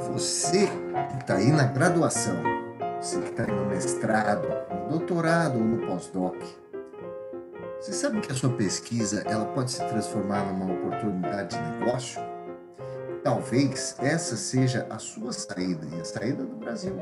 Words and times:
Você 0.00 0.66
que 1.10 1.16
está 1.20 1.34
aí 1.36 1.50
na 1.50 1.64
graduação, 1.64 2.36
você 3.00 3.20
que 3.20 3.30
está 3.30 3.42
aí 3.42 3.50
no 3.50 3.66
mestrado, 3.66 4.48
no 4.72 4.90
doutorado 4.90 5.58
ou 5.58 5.64
no 5.64 5.86
pós-doc, 5.86 6.36
você 7.80 7.92
sabe 7.92 8.20
que 8.20 8.30
a 8.30 8.34
sua 8.34 8.50
pesquisa 8.50 9.22
ela 9.26 9.46
pode 9.46 9.72
se 9.72 9.84
transformar 9.86 10.44
numa 10.44 10.72
oportunidade 10.72 11.56
de 11.56 11.78
negócio? 11.78 12.20
Talvez 13.24 13.96
essa 13.98 14.36
seja 14.36 14.86
a 14.88 14.98
sua 14.98 15.32
saída 15.32 15.86
e 15.96 16.00
a 16.00 16.04
saída 16.04 16.44
do 16.44 16.56
Brasil. 16.56 17.00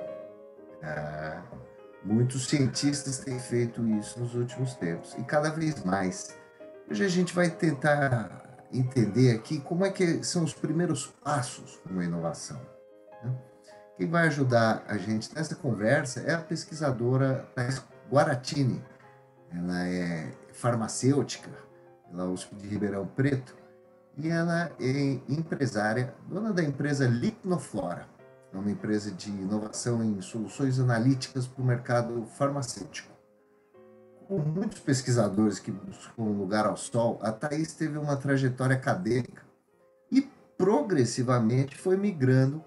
Ah, 0.83 1.43
muitos 2.03 2.49
cientistas 2.49 3.19
têm 3.19 3.39
feito 3.39 3.87
isso 3.89 4.19
nos 4.21 4.35
últimos 4.35 4.75
tempos 4.75 5.15
e 5.19 5.23
cada 5.23 5.51
vez 5.51 5.85
mais. 5.85 6.35
Hoje 6.91 7.05
a 7.05 7.09
gente 7.09 7.35
vai 7.35 7.51
tentar 7.51 8.67
entender 8.73 9.35
aqui 9.35 9.61
como 9.61 9.85
é 9.85 9.91
que 9.91 10.25
são 10.25 10.45
os 10.45 10.55
primeiros 10.55 11.07
passos 11.23 11.79
uma 11.91 12.05
inovação. 12.05 12.76
Né? 13.27 13.39
Quem 13.97 14.09
vai 14.09 14.27
ajudar 14.27 14.85
a 14.89 14.97
gente 14.97 15.35
nessa 15.35 15.55
conversa 15.55 16.21
é 16.21 16.35
a 16.35 16.41
pesquisadora 16.41 17.49
Thais 17.55 17.83
Guaratini. 18.11 18.83
Ela 19.51 19.89
é 19.89 20.33
farmacêutica 20.53 21.51
pela 22.11 22.27
USP 22.27 22.55
de 22.57 22.69
Ribeirão 22.69 23.07
Preto 23.07 23.55
e 24.17 24.29
ela 24.29 24.71
é 24.81 25.21
empresária, 25.29 26.15
dona 26.29 26.53
da 26.53 26.63
empresa 26.63 27.07
Licnoflora, 27.07 28.07
é 28.53 28.59
uma 28.59 28.71
empresa 28.71 29.11
de 29.11 29.29
inovação 29.29 30.03
em 30.03 30.19
soluções 30.23 30.81
analíticas 30.81 31.47
para 31.47 31.63
o 31.63 31.67
mercado 31.67 32.27
farmacêutico. 32.39 33.15
Com 34.27 34.39
muitos 34.39 34.81
pesquisadores 34.81 35.59
que 35.59 35.71
buscam 35.71 36.23
um 36.23 36.39
lugar 36.39 36.67
ao 36.67 36.77
sol, 36.77 37.19
a 37.23 37.31
Thais 37.31 37.75
teve 37.75 37.99
uma 37.99 38.17
trajetória 38.17 38.75
acadêmica 38.75 39.43
e 40.11 40.23
progressivamente 40.57 41.77
foi 41.77 41.97
migrando 41.97 42.65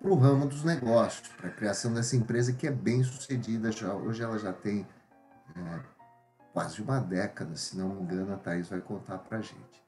para 0.00 0.10
o 0.10 0.14
ramo 0.14 0.46
dos 0.46 0.64
negócios, 0.64 1.28
para 1.28 1.48
a 1.48 1.52
criação 1.52 1.92
dessa 1.92 2.16
empresa 2.16 2.52
que 2.52 2.66
é 2.66 2.70
bem 2.70 3.02
sucedida. 3.02 3.72
Já, 3.72 3.94
hoje 3.94 4.22
ela 4.22 4.38
já 4.38 4.52
tem 4.52 4.86
é, 5.54 5.80
quase 6.52 6.80
uma 6.82 7.00
década, 7.00 7.54
se 7.56 7.76
não 7.76 7.88
me 7.88 8.02
engano, 8.02 8.34
a 8.34 8.36
Thais 8.36 8.68
vai 8.68 8.80
contar 8.80 9.18
para 9.18 9.38
a 9.38 9.42
gente. 9.42 9.84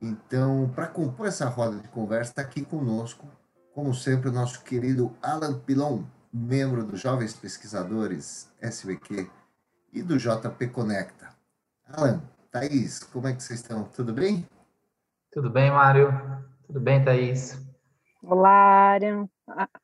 Então, 0.00 0.70
para 0.74 0.86
compor 0.86 1.26
essa 1.26 1.48
roda 1.48 1.78
de 1.78 1.88
conversa, 1.88 2.30
está 2.30 2.42
aqui 2.42 2.64
conosco, 2.64 3.26
como 3.74 3.94
sempre, 3.94 4.28
o 4.28 4.32
nosso 4.32 4.62
querido 4.62 5.16
Alan 5.22 5.58
Pilon, 5.60 6.02
membro 6.32 6.84
dos 6.84 7.00
Jovens 7.00 7.34
Pesquisadores 7.34 8.52
SBQ 8.60 9.30
e 9.92 10.02
do 10.02 10.18
JP 10.18 10.68
Conecta. 10.68 11.28
Alan, 11.86 12.22
Thaís, 12.50 13.02
como 13.04 13.28
é 13.28 13.32
que 13.32 13.42
vocês 13.42 13.60
estão? 13.60 13.84
Tudo 13.84 14.12
bem? 14.12 14.46
Tudo 15.32 15.50
bem, 15.50 15.70
Mário? 15.70 16.10
Tudo 16.66 16.80
bem, 16.80 17.04
Thaís? 17.04 17.58
Olá, 18.22 18.98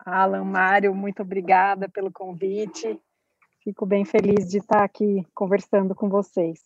Alan, 0.05 0.45
Mário, 0.45 0.95
muito 0.95 1.23
obrigada 1.23 1.89
pelo 1.89 2.11
convite. 2.11 3.01
Fico 3.63 3.85
bem 3.85 4.05
feliz 4.05 4.49
de 4.49 4.59
estar 4.59 4.83
aqui 4.83 5.27
conversando 5.35 5.95
com 5.95 6.09
vocês. 6.09 6.61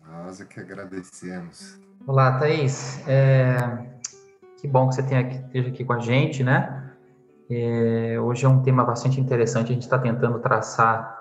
Nós 0.00 0.40
é 0.40 0.44
que 0.44 0.58
agradecemos. 0.58 1.78
Olá, 2.06 2.38
Thaís. 2.38 3.06
É... 3.06 3.56
Que 4.58 4.66
bom 4.66 4.88
que 4.88 4.94
você 4.94 5.02
tenha 5.02 5.20
aqui, 5.20 5.36
esteja 5.36 5.68
aqui 5.68 5.84
com 5.84 5.92
a 5.92 5.98
gente, 5.98 6.42
né? 6.42 6.94
É... 7.50 8.18
Hoje 8.20 8.46
é 8.46 8.48
um 8.48 8.62
tema 8.62 8.84
bastante 8.84 9.20
interessante. 9.20 9.70
A 9.70 9.74
gente 9.74 9.82
está 9.82 9.98
tentando 9.98 10.38
traçar 10.38 11.20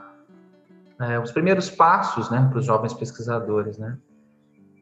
é, 1.00 1.18
os 1.18 1.32
primeiros 1.32 1.70
passos, 1.70 2.30
né, 2.30 2.46
para 2.50 2.60
os 2.60 2.66
jovens 2.66 2.94
pesquisadores, 2.94 3.78
né? 3.78 3.98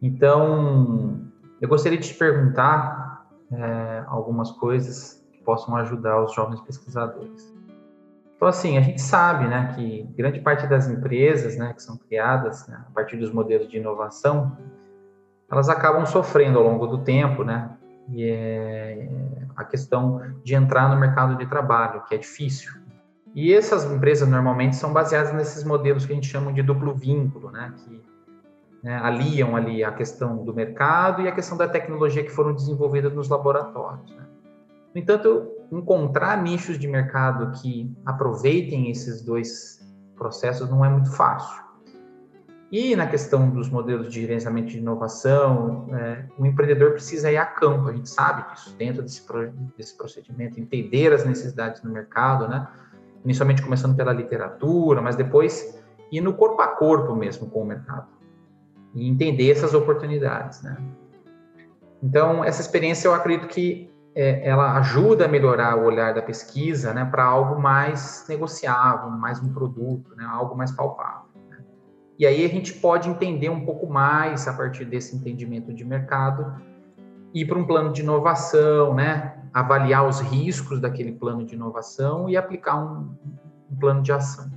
Então, 0.02 1.22
eu 1.62 1.70
gostaria 1.70 1.98
de 1.98 2.08
te 2.08 2.14
perguntar 2.16 3.28
é, 3.52 4.04
algumas 4.08 4.52
coisas 4.52 5.24
possam 5.48 5.78
ajudar 5.78 6.22
os 6.22 6.34
jovens 6.34 6.60
pesquisadores. 6.60 7.56
Então, 8.36 8.50
assim, 8.50 8.78
a 8.78 8.82
gente 8.82 9.02
sabe, 9.02 9.48
né, 9.48 9.74
que 9.74 10.04
grande 10.16 10.42
parte 10.42 10.68
das 10.68 10.90
empresas, 10.90 11.58
né, 11.58 11.74
que 11.74 11.82
são 11.82 11.96
criadas 11.98 12.68
né, 12.68 12.84
a 12.86 12.92
partir 12.92 13.16
dos 13.16 13.32
modelos 13.32 13.70
de 13.70 13.78
inovação, 13.78 14.58
elas 15.50 15.70
acabam 15.70 16.06
sofrendo 16.06 16.60
ao 16.60 16.66
longo 16.66 16.86
do 16.86 16.98
tempo, 16.98 17.46
né, 17.46 17.72
e 18.10 18.30
é 18.30 19.10
a 19.56 19.64
questão 19.64 20.22
de 20.44 20.54
entrar 20.54 20.90
no 20.90 21.00
mercado 21.00 21.38
de 21.38 21.46
trabalho, 21.48 22.04
que 22.04 22.14
é 22.14 22.18
difícil. 22.18 22.74
E 23.34 23.54
essas 23.54 23.90
empresas 23.90 24.28
normalmente 24.28 24.76
são 24.76 24.92
baseadas 24.92 25.34
nesses 25.34 25.64
modelos 25.64 26.06
que 26.06 26.12
a 26.12 26.16
gente 26.16 26.28
chama 26.28 26.52
de 26.52 26.62
duplo 26.62 26.94
vínculo, 26.94 27.50
né, 27.52 27.74
que 27.78 28.04
né, 28.84 29.00
aliam 29.02 29.56
ali 29.56 29.82
a 29.84 29.92
questão 29.94 30.44
do 30.44 30.54
mercado 30.54 31.22
e 31.22 31.28
a 31.28 31.32
questão 31.32 31.58
da 31.58 31.70
tecnologia 31.70 32.24
que 32.24 32.32
foram 32.32 32.54
desenvolvidas 32.54 33.14
nos 33.14 33.30
laboratórios. 33.30 34.12
Né. 34.12 34.27
No 34.98 35.04
entanto, 35.04 35.52
encontrar 35.72 36.42
nichos 36.42 36.80
de 36.80 36.88
mercado 36.88 37.52
que 37.62 37.96
aproveitem 38.04 38.90
esses 38.90 39.22
dois 39.22 39.80
processos 40.16 40.68
não 40.72 40.84
é 40.84 40.90
muito 40.90 41.12
fácil. 41.12 41.64
E 42.72 42.96
na 42.96 43.06
questão 43.06 43.48
dos 43.48 43.70
modelos 43.70 44.12
de 44.12 44.22
gerenciamento 44.22 44.70
de 44.70 44.80
inovação, 44.80 45.88
é, 45.94 46.26
o 46.36 46.48
empreendedor 46.48 46.94
precisa 46.94 47.32
ir 47.32 47.38
a 47.38 47.46
campo, 47.46 47.90
a 47.90 47.94
gente 47.94 48.10
sabe 48.10 48.52
disso, 48.52 48.76
dentro 48.76 49.04
desse, 49.04 49.24
desse 49.78 49.96
procedimento, 49.96 50.60
entender 50.60 51.14
as 51.14 51.24
necessidades 51.24 51.80
do 51.80 51.92
mercado, 51.92 52.48
né? 52.48 52.68
inicialmente 53.24 53.62
começando 53.62 53.96
pela 53.96 54.12
literatura, 54.12 55.00
mas 55.00 55.16
depois 55.16 55.80
ir 56.12 56.22
no 56.22 56.34
corpo 56.34 56.60
a 56.60 56.70
corpo 56.70 57.16
mesmo 57.16 57.48
com 57.52 57.62
o 57.62 57.66
mercado 57.66 58.08
e 58.96 59.08
entender 59.08 59.52
essas 59.52 59.76
oportunidades. 59.76 60.64
Né? 60.64 60.76
Então, 62.02 62.44
essa 62.44 62.62
experiência 62.62 63.08
eu 63.08 63.14
acredito 63.14 63.48
que 63.48 63.96
é, 64.20 64.50
ela 64.50 64.76
ajuda 64.80 65.26
a 65.26 65.28
melhorar 65.28 65.78
o 65.78 65.86
olhar 65.86 66.12
da 66.12 66.24
pesquisa 66.24 66.92
né, 66.92 67.06
para 67.06 67.24
algo 67.24 67.62
mais 67.62 68.26
negociável, 68.28 69.12
mais 69.12 69.40
um 69.40 69.54
produto, 69.54 70.16
né, 70.16 70.26
algo 70.28 70.58
mais 70.58 70.72
palpável. 70.72 71.30
Né? 71.48 71.60
E 72.18 72.26
aí 72.26 72.44
a 72.44 72.50
gente 72.50 72.74
pode 72.74 73.08
entender 73.08 73.50
um 73.50 73.64
pouco 73.64 73.86
mais 73.86 74.48
a 74.48 74.54
partir 74.54 74.86
desse 74.86 75.16
entendimento 75.16 75.72
de 75.72 75.86
mercado, 75.86 76.52
ir 77.32 77.46
para 77.46 77.60
um 77.60 77.68
plano 77.68 77.94
de 77.94 78.02
inovação, 78.02 78.96
né, 78.96 79.38
avaliar 79.54 80.08
os 80.08 80.20
riscos 80.20 80.82
daquele 80.82 81.12
plano 81.12 81.46
de 81.46 81.54
inovação 81.54 82.28
e 82.28 82.36
aplicar 82.36 82.76
um, 82.76 83.16
um 83.72 83.76
plano 83.80 84.02
de 84.02 84.12
ação. 84.12 84.50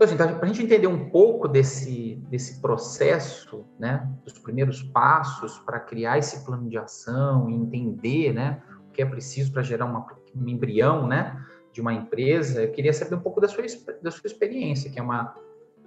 Então, 0.00 0.06
assim, 0.06 0.16
para 0.16 0.42
a 0.42 0.46
gente 0.46 0.62
entender 0.62 0.86
um 0.86 1.10
pouco 1.10 1.46
desse, 1.46 2.14
desse 2.30 2.58
processo, 2.62 3.66
né, 3.78 4.08
dos 4.24 4.38
primeiros 4.38 4.82
passos 4.82 5.58
para 5.58 5.78
criar 5.78 6.16
esse 6.16 6.42
plano 6.42 6.70
de 6.70 6.78
ação 6.78 7.50
e 7.50 7.54
entender, 7.54 8.32
né, 8.32 8.62
o 8.88 8.92
que 8.92 9.02
é 9.02 9.04
preciso 9.04 9.52
para 9.52 9.62
gerar 9.62 9.84
uma, 9.84 10.06
um 10.34 10.48
embrião, 10.48 11.06
né, 11.06 11.38
de 11.70 11.82
uma 11.82 11.92
empresa, 11.92 12.62
eu 12.62 12.72
queria 12.72 12.94
saber 12.94 13.14
um 13.14 13.20
pouco 13.20 13.42
da 13.42 13.48
sua, 13.48 13.62
da 14.02 14.10
sua 14.10 14.26
experiência, 14.26 14.90
que 14.90 14.98
é 14.98 15.02
uma, 15.02 15.36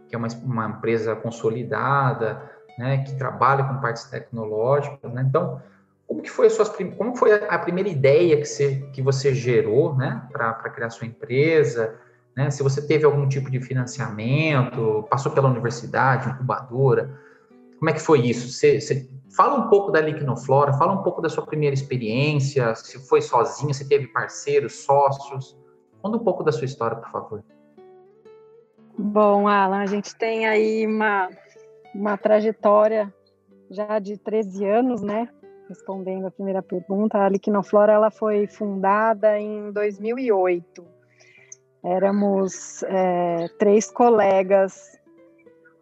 que 0.07 0.13
é 0.13 0.17
uma, 0.17 0.27
uma 0.43 0.67
empresa 0.67 1.15
consolidada, 1.15 2.51
né, 2.77 2.99
que 2.99 3.15
trabalha 3.15 3.63
com 3.63 3.81
partes 3.81 4.03
tecnológicas, 4.03 5.11
né, 5.11 5.25
então, 5.27 5.59
como 6.05 6.21
que 6.21 6.29
foi 6.29 6.45
a 6.45 6.49
sua, 6.51 6.71
como 6.95 7.15
foi 7.15 7.33
a 7.33 7.57
primeira 7.57 7.89
ideia 7.89 8.37
que 8.37 8.45
você, 8.45 8.87
que 8.93 9.01
você 9.01 9.33
gerou, 9.33 9.95
né, 9.95 10.21
para 10.31 10.53
criar 10.69 10.91
sua 10.91 11.07
empresa, 11.07 11.99
né? 12.35 12.49
Se 12.49 12.63
você 12.63 12.85
teve 12.85 13.05
algum 13.05 13.27
tipo 13.27 13.49
de 13.49 13.59
financiamento, 13.59 15.05
passou 15.09 15.31
pela 15.31 15.49
universidade, 15.49 16.29
incubadora, 16.29 17.19
como 17.77 17.89
é 17.89 17.93
que 17.93 17.99
foi 17.99 18.21
isso? 18.21 18.47
Você, 18.47 18.79
você 18.79 19.09
fala 19.35 19.55
um 19.55 19.69
pouco 19.69 19.91
da 19.91 19.99
Liquinoflora, 19.99 20.73
fala 20.73 20.93
um 20.93 21.03
pouco 21.03 21.21
da 21.21 21.29
sua 21.29 21.45
primeira 21.45 21.73
experiência, 21.73 22.73
se 22.75 22.97
foi 23.07 23.21
sozinha, 23.21 23.73
se 23.73 23.87
teve 23.87 24.07
parceiros, 24.07 24.83
sócios. 24.83 25.57
Conta 26.01 26.17
um 26.17 26.23
pouco 26.23 26.43
da 26.43 26.51
sua 26.51 26.65
história, 26.65 26.97
por 26.97 27.11
favor. 27.11 27.43
Bom, 28.97 29.47
Alan, 29.47 29.79
a 29.79 29.85
gente 29.85 30.15
tem 30.15 30.47
aí 30.47 30.85
uma, 30.87 31.29
uma 31.93 32.17
trajetória 32.17 33.13
já 33.69 33.99
de 33.99 34.17
13 34.17 34.65
anos, 34.65 35.01
né? 35.01 35.27
Respondendo 35.67 36.27
a 36.27 36.31
primeira 36.31 36.61
pergunta, 36.61 37.17
a 37.17 37.29
Liquinoflora 37.29 37.91
ela 37.91 38.11
foi 38.11 38.47
fundada 38.47 39.39
em 39.39 39.71
2008 39.71 40.92
Éramos 41.83 42.81
é, 42.83 43.47
três 43.59 43.91
colegas, 43.91 44.97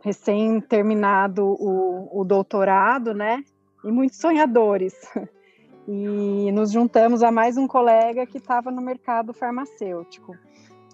recém 0.04 0.60
terminado 0.60 1.46
o, 1.46 2.22
o 2.22 2.24
doutorado, 2.24 3.14
né? 3.14 3.44
E 3.84 3.92
muitos 3.92 4.18
sonhadores. 4.18 4.96
E 5.88 6.52
nos 6.52 6.72
juntamos 6.72 7.24
a 7.24 7.32
mais 7.32 7.58
um 7.58 7.68
colega 7.68 8.26
que 8.28 8.38
estava 8.38 8.70
no 8.70 8.82
mercado 8.82 9.34
farmacêutico. 9.34 10.38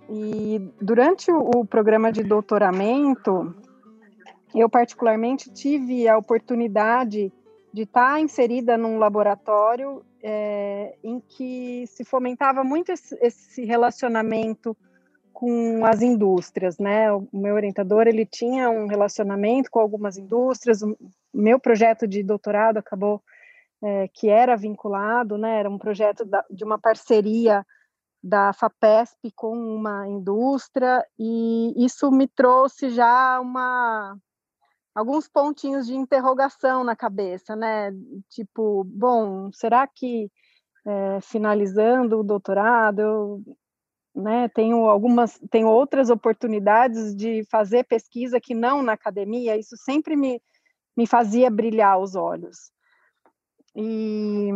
E 0.10 0.62
durante 0.82 1.30
o, 1.30 1.52
o 1.56 1.66
programa 1.66 2.12
de 2.12 2.24
doutoramento, 2.24 3.54
eu 4.56 4.70
particularmente 4.70 5.52
tive 5.52 6.08
a 6.08 6.18
oportunidade 6.18 7.32
de 7.74 7.82
estar 7.82 8.14
tá 8.14 8.20
inserida 8.20 8.78
num 8.78 8.98
laboratório 8.98 10.02
é, 10.24 10.96
em 11.04 11.20
que 11.20 11.86
se 11.88 12.04
fomentava 12.04 12.64
muito 12.64 12.92
esse, 12.92 13.16
esse 13.22 13.66
relacionamento 13.66 14.76
com 15.38 15.86
as 15.86 16.02
indústrias, 16.02 16.80
né? 16.80 17.14
O 17.14 17.28
meu 17.32 17.54
orientador 17.54 18.08
ele 18.08 18.26
tinha 18.26 18.72
um 18.72 18.88
relacionamento 18.88 19.70
com 19.70 19.80
algumas 19.80 20.18
indústrias. 20.18 20.82
O 20.82 20.98
meu 21.32 21.60
projeto 21.60 22.08
de 22.08 22.24
doutorado 22.24 22.78
acabou 22.78 23.22
é, 23.84 24.08
que 24.08 24.30
era 24.30 24.56
vinculado, 24.56 25.38
né, 25.38 25.60
era 25.60 25.70
um 25.70 25.78
projeto 25.78 26.26
da, 26.26 26.44
de 26.50 26.64
uma 26.64 26.80
parceria 26.80 27.64
da 28.24 28.52
FAPESP 28.52 29.32
com 29.36 29.56
uma 29.56 30.08
indústria, 30.08 31.06
e 31.20 31.86
isso 31.86 32.10
me 32.10 32.28
trouxe 32.28 32.90
já 32.90 33.40
uma 33.40 34.18
alguns 34.96 35.28
pontinhos 35.30 35.86
de 35.86 35.94
interrogação 35.94 36.84
na 36.84 36.96
cabeça, 36.96 37.56
né? 37.56 37.92
Tipo, 38.28 38.84
bom, 38.86 39.52
será 39.54 39.86
que 39.86 40.32
é, 40.84 41.22
finalizando 41.22 42.20
o 42.20 42.24
doutorado 42.24 43.00
eu 43.02 43.44
né, 44.18 44.50
tenho 44.50 44.90
algumas, 44.90 45.40
tenho 45.52 45.68
outras 45.68 46.10
oportunidades 46.10 47.16
de 47.16 47.44
fazer 47.52 47.84
pesquisa 47.84 48.42
que 48.42 48.56
não 48.56 48.82
na 48.82 48.94
academia, 48.94 49.56
isso 49.56 49.78
sempre 49.78 50.16
me, 50.16 50.42
me 50.98 51.06
fazia 51.06 51.52
brilhar 51.52 52.00
os 52.00 52.16
olhos. 52.16 52.72
E, 53.76 54.50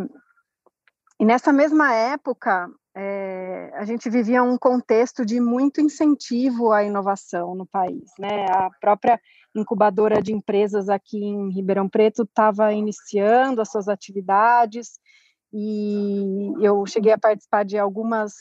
e 1.20 1.26
nessa 1.26 1.54
mesma 1.54 1.94
época, 1.94 2.68
é, 2.96 3.72
a 3.76 3.86
gente 3.86 4.10
vivia 4.10 4.42
um 4.42 4.58
contexto 4.58 5.24
de 5.24 5.40
muito 5.40 5.80
incentivo 5.80 6.72
à 6.72 6.84
inovação 6.84 7.54
no 7.54 7.68
país. 7.68 8.12
Né? 8.18 8.48
A 8.50 8.72
própria 8.82 9.22
incubadora 9.56 10.22
de 10.22 10.34
empresas 10.34 10.90
aqui 10.90 11.24
em 11.24 11.54
Ribeirão 11.54 11.88
Preto 11.88 12.24
estava 12.24 12.74
iniciando 12.74 13.62
as 13.62 13.70
suas 13.70 13.88
atividades 13.88 15.00
e 15.54 16.54
eu 16.62 16.84
cheguei 16.88 17.12
a 17.12 17.20
participar 17.20 17.64
de 17.64 17.78
algumas 17.78 18.34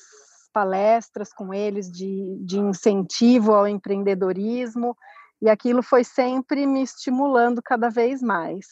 palestras 0.52 1.32
com 1.32 1.52
eles 1.52 1.90
de, 1.90 2.38
de 2.44 2.58
incentivo 2.58 3.54
ao 3.54 3.66
empreendedorismo 3.66 4.96
e 5.40 5.48
aquilo 5.48 5.82
foi 5.82 6.04
sempre 6.04 6.66
me 6.66 6.82
estimulando 6.82 7.62
cada 7.62 7.88
vez 7.88 8.22
mais. 8.22 8.66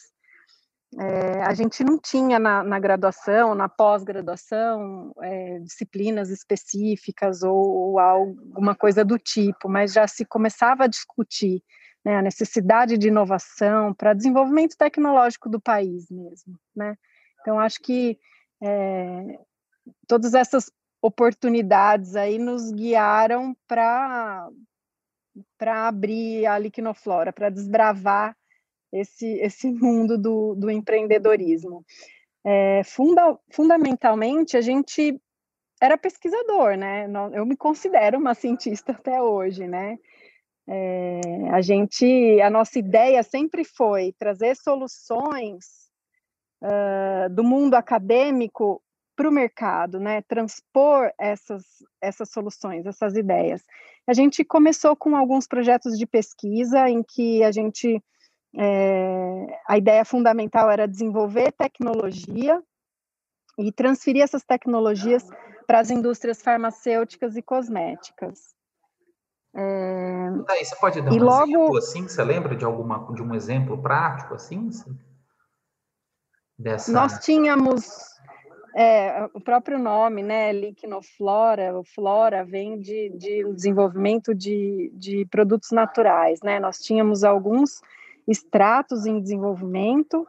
É, 0.97 1.43
a 1.43 1.53
gente 1.53 1.83
não 1.83 1.99
tinha 1.99 2.39
na, 2.39 2.63
na 2.63 2.79
graduação, 2.79 3.53
na 3.53 3.69
pós-graduação, 3.69 5.13
é, 5.21 5.59
disciplinas 5.59 6.29
específicas 6.31 7.43
ou, 7.43 7.57
ou, 7.57 7.99
alguma 7.99 8.73
coisa 8.73 9.05
do 9.05 9.17
tipo, 9.19 9.69
mas 9.69 9.93
já 9.93 10.07
se 10.07 10.25
começava 10.25 10.85
a 10.85 10.87
discutir 10.87 11.63
né, 12.03 12.17
a 12.17 12.21
necessidade 12.21 12.97
de 12.97 13.07
inovação 13.07 13.93
para 13.93 14.15
desenvolvimento 14.15 14.75
tecnológico 14.75 15.47
do 15.47 15.59
país 15.59 16.09
mesmo. 16.09 16.59
Né? 16.75 16.95
Então, 17.41 17.59
acho 17.59 17.79
que 17.81 18.17
é, 18.63 19.39
todas 20.07 20.33
essas 20.33 20.71
oportunidades 21.01 22.15
aí 22.15 22.37
nos 22.37 22.71
guiaram 22.71 23.55
para 23.67 24.49
para 25.57 25.87
abrir 25.87 26.45
a 26.45 26.57
liquinoflora, 26.57 27.31
para 27.31 27.49
desbravar 27.49 28.35
esse, 28.91 29.25
esse 29.39 29.71
mundo 29.71 30.17
do, 30.17 30.55
do 30.55 30.69
empreendedorismo. 30.69 31.85
É, 32.43 32.81
funda, 32.83 33.37
fundamentalmente, 33.51 34.57
a 34.57 34.61
gente 34.61 35.19
era 35.81 35.97
pesquisador, 35.97 36.75
né? 36.75 37.07
Eu 37.33 37.45
me 37.45 37.55
considero 37.55 38.17
uma 38.17 38.33
cientista 38.33 38.91
até 38.91 39.21
hoje, 39.21 39.67
né? 39.67 39.97
É, 40.67 41.19
a 41.51 41.61
gente, 41.61 42.39
a 42.41 42.49
nossa 42.49 42.77
ideia 42.77 43.23
sempre 43.23 43.63
foi 43.63 44.13
trazer 44.19 44.55
soluções 44.55 45.89
uh, 46.61 47.29
do 47.33 47.43
mundo 47.43 47.73
acadêmico 47.73 48.81
para 49.19 49.27
o 49.27 49.33
mercado, 49.33 49.99
né? 49.99 50.21
Transpor 50.21 51.11
essas, 51.19 51.65
essas 51.99 52.29
soluções, 52.29 52.85
essas 52.85 53.17
ideias. 53.17 53.61
A 54.07 54.13
gente 54.13 54.45
começou 54.45 54.95
com 54.95 55.13
alguns 55.13 55.45
projetos 55.45 55.99
de 55.99 56.05
pesquisa 56.05 56.89
em 56.89 57.03
que 57.03 57.43
a 57.43 57.51
gente 57.51 58.01
é, 58.57 59.59
a 59.67 59.77
ideia 59.77 60.05
fundamental 60.05 60.71
era 60.71 60.87
desenvolver 60.87 61.51
tecnologia 61.51 62.63
e 63.57 63.73
transferir 63.73 64.23
essas 64.23 64.41
tecnologias 64.41 65.27
para 65.67 65.81
as 65.81 65.91
indústrias 65.91 66.41
farmacêuticas 66.41 67.35
e 67.35 67.41
cosméticas. 67.41 68.55
É, 69.53 70.31
Daí, 70.47 70.63
você 70.63 70.75
pode 70.77 71.01
dar 71.01 71.11
um 71.11 71.17
logo, 71.17 71.49
exemplo 71.49 71.77
assim? 71.77 72.07
Você 72.07 72.23
lembra 72.23 72.55
de 72.55 72.63
alguma 72.63 73.13
de 73.13 73.21
um 73.21 73.35
exemplo 73.35 73.81
prático 73.81 74.35
assim? 74.35 74.69
Dessa... 76.57 76.89
Nós 76.89 77.19
tínhamos 77.19 78.08
é, 78.75 79.29
o 79.33 79.39
próprio 79.41 79.79
nome, 79.79 80.21
né, 80.21 80.51
liquinoflora, 80.51 81.77
o 81.77 81.83
flora 81.83 82.43
vem 82.43 82.79
de, 82.79 83.09
de 83.09 83.43
desenvolvimento 83.53 84.33
de, 84.33 84.91
de 84.93 85.25
produtos 85.25 85.71
naturais, 85.71 86.39
né, 86.43 86.59
nós 86.59 86.77
tínhamos 86.79 87.23
alguns 87.23 87.81
extratos 88.27 89.05
em 89.05 89.19
desenvolvimento, 89.19 90.21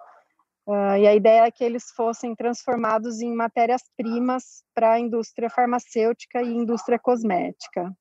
uh, 0.66 0.96
e 0.98 1.06
a 1.06 1.14
ideia 1.14 1.44
é 1.44 1.50
que 1.50 1.62
eles 1.62 1.90
fossem 1.90 2.34
transformados 2.34 3.20
em 3.20 3.34
matérias-primas 3.34 4.64
para 4.75 4.93
a 4.93 5.00
indústria 5.00 5.50
farmacêutica 5.50 6.43
e 6.43 6.48
indústria 6.48 6.98
cosmética. 6.98 7.93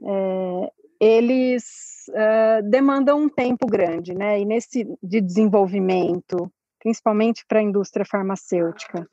É, 0.00 0.72
eles 1.00 1.64
uh, 2.08 2.62
demandam 2.70 3.20
um 3.20 3.28
tempo 3.28 3.66
grande, 3.66 4.14
né, 4.14 4.40
e 4.40 4.44
nesse 4.44 4.86
de 5.02 5.20
desenvolvimento, 5.20 6.50
principalmente 6.78 7.44
para 7.46 7.60
a 7.60 7.62
indústria 7.62 8.04
farmacêutica. 8.04 9.08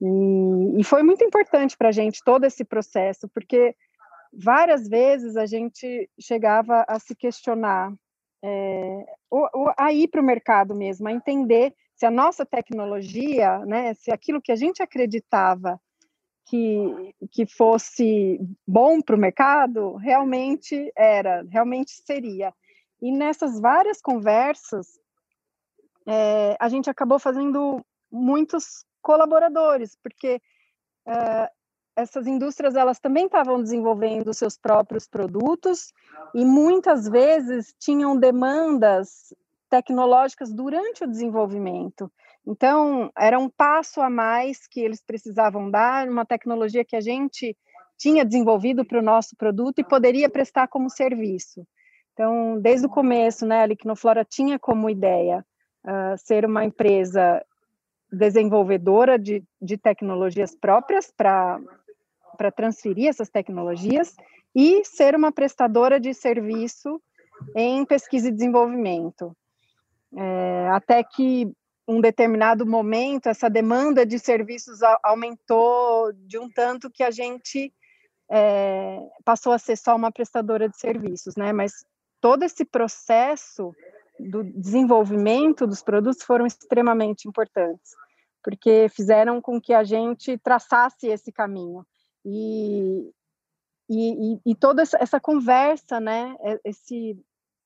E, 0.00 0.80
e 0.80 0.84
foi 0.84 1.02
muito 1.02 1.24
importante 1.24 1.76
para 1.76 1.88
a 1.88 1.92
gente 1.92 2.22
todo 2.24 2.44
esse 2.44 2.64
processo, 2.64 3.28
porque 3.28 3.74
várias 4.32 4.88
vezes 4.88 5.36
a 5.36 5.46
gente 5.46 6.10
chegava 6.20 6.84
a 6.88 6.98
se 6.98 7.14
questionar 7.14 7.92
é, 8.42 9.06
ou, 9.30 9.48
ou 9.54 9.72
a 9.76 9.92
ir 9.92 10.08
para 10.08 10.20
o 10.20 10.24
mercado 10.24 10.74
mesmo, 10.74 11.08
a 11.08 11.12
entender 11.12 11.74
se 11.94 12.04
a 12.04 12.10
nossa 12.10 12.44
tecnologia, 12.44 13.60
né, 13.60 13.94
se 13.94 14.10
aquilo 14.10 14.42
que 14.42 14.52
a 14.52 14.56
gente 14.56 14.82
acreditava 14.82 15.80
que, 16.46 17.14
que 17.30 17.46
fosse 17.46 18.38
bom 18.66 19.00
para 19.00 19.16
o 19.16 19.18
mercado, 19.18 19.96
realmente 19.96 20.92
era, 20.96 21.42
realmente 21.48 21.92
seria. 22.04 22.52
E 23.00 23.10
nessas 23.12 23.58
várias 23.60 24.00
conversas, 24.00 24.98
é, 26.06 26.56
a 26.60 26.68
gente 26.68 26.90
acabou 26.90 27.18
fazendo 27.18 27.84
muitos 28.10 28.84
colaboradores, 29.02 29.96
porque 30.02 30.40
uh, 31.06 31.48
essas 31.96 32.26
indústrias 32.26 32.74
elas 32.74 32.98
também 32.98 33.26
estavam 33.26 33.62
desenvolvendo 33.62 34.34
seus 34.34 34.56
próprios 34.56 35.06
produtos 35.06 35.92
e 36.34 36.44
muitas 36.44 37.08
vezes 37.08 37.74
tinham 37.78 38.16
demandas 38.16 39.34
tecnológicas 39.70 40.52
durante 40.52 41.04
o 41.04 41.08
desenvolvimento. 41.08 42.10
Então, 42.46 43.10
era 43.16 43.38
um 43.38 43.48
passo 43.48 44.00
a 44.00 44.10
mais 44.10 44.66
que 44.66 44.80
eles 44.80 45.02
precisavam 45.02 45.70
dar, 45.70 46.08
uma 46.08 46.26
tecnologia 46.26 46.84
que 46.84 46.96
a 46.96 47.00
gente 47.00 47.56
tinha 47.96 48.24
desenvolvido 48.24 48.84
para 48.84 48.98
o 48.98 49.02
nosso 49.02 49.34
produto 49.36 49.78
e 49.78 49.84
poderia 49.84 50.28
prestar 50.28 50.68
como 50.68 50.90
serviço. 50.90 51.66
Então, 52.12 52.60
desde 52.60 52.86
o 52.86 52.90
começo, 52.90 53.46
né, 53.46 53.62
a 53.62 53.66
Liquinoflora 53.66 54.24
tinha 54.24 54.58
como 54.58 54.90
ideia 54.90 55.44
uh, 55.84 56.16
ser 56.16 56.44
uma 56.44 56.64
empresa 56.64 57.44
desenvolvedora 58.10 59.18
de, 59.18 59.42
de 59.60 59.76
tecnologias 59.76 60.54
próprias 60.54 61.10
para 61.10 61.60
para 62.36 62.50
transferir 62.50 63.08
essas 63.08 63.28
tecnologias 63.28 64.14
e 64.54 64.84
ser 64.84 65.14
uma 65.14 65.32
prestadora 65.32 65.98
de 65.98 66.12
serviço 66.12 67.00
em 67.56 67.84
pesquisa 67.84 68.28
e 68.28 68.32
desenvolvimento. 68.32 69.36
É, 70.16 70.68
até 70.70 71.02
que 71.02 71.50
um 71.86 72.00
determinado 72.00 72.64
momento 72.66 73.28
essa 73.28 73.50
demanda 73.50 74.06
de 74.06 74.18
serviços 74.18 74.80
aumentou 75.02 76.12
de 76.12 76.38
um 76.38 76.48
tanto 76.48 76.90
que 76.90 77.02
a 77.02 77.10
gente 77.10 77.72
é, 78.30 79.00
passou 79.24 79.52
a 79.52 79.58
ser 79.58 79.76
só 79.76 79.94
uma 79.94 80.10
prestadora 80.10 80.68
de 80.68 80.78
serviços, 80.78 81.36
né? 81.36 81.52
Mas 81.52 81.84
todo 82.20 82.42
esse 82.42 82.64
processo 82.64 83.72
do 84.18 84.44
desenvolvimento 84.44 85.66
dos 85.66 85.82
produtos 85.82 86.22
foram 86.22 86.46
extremamente 86.46 87.28
importantes, 87.28 87.92
porque 88.42 88.88
fizeram 88.88 89.40
com 89.40 89.60
que 89.60 89.72
a 89.72 89.84
gente 89.84 90.38
traçasse 90.38 91.06
esse 91.08 91.32
caminho. 91.32 91.84
E, 92.24 93.10
e, 93.90 94.40
e, 94.46 94.54
toda 94.54 94.82
essa 94.82 95.20
conversa, 95.20 96.00
né, 96.00 96.36
esse 96.64 97.18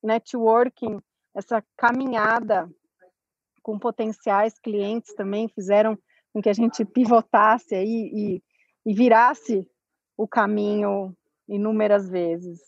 networking, 0.02 1.00
essa 1.34 1.62
caminhada 1.76 2.68
com 3.62 3.78
potenciais 3.78 4.58
clientes 4.58 5.14
também 5.14 5.48
fizeram 5.48 5.96
com 6.32 6.40
que 6.40 6.48
a 6.48 6.54
gente 6.54 6.84
pivotasse 6.84 7.74
aí 7.74 8.10
e, 8.12 8.42
e 8.86 8.94
virasse 8.94 9.68
o 10.16 10.26
caminho 10.26 11.14
inúmeras 11.48 12.08
vezes. 12.08 12.60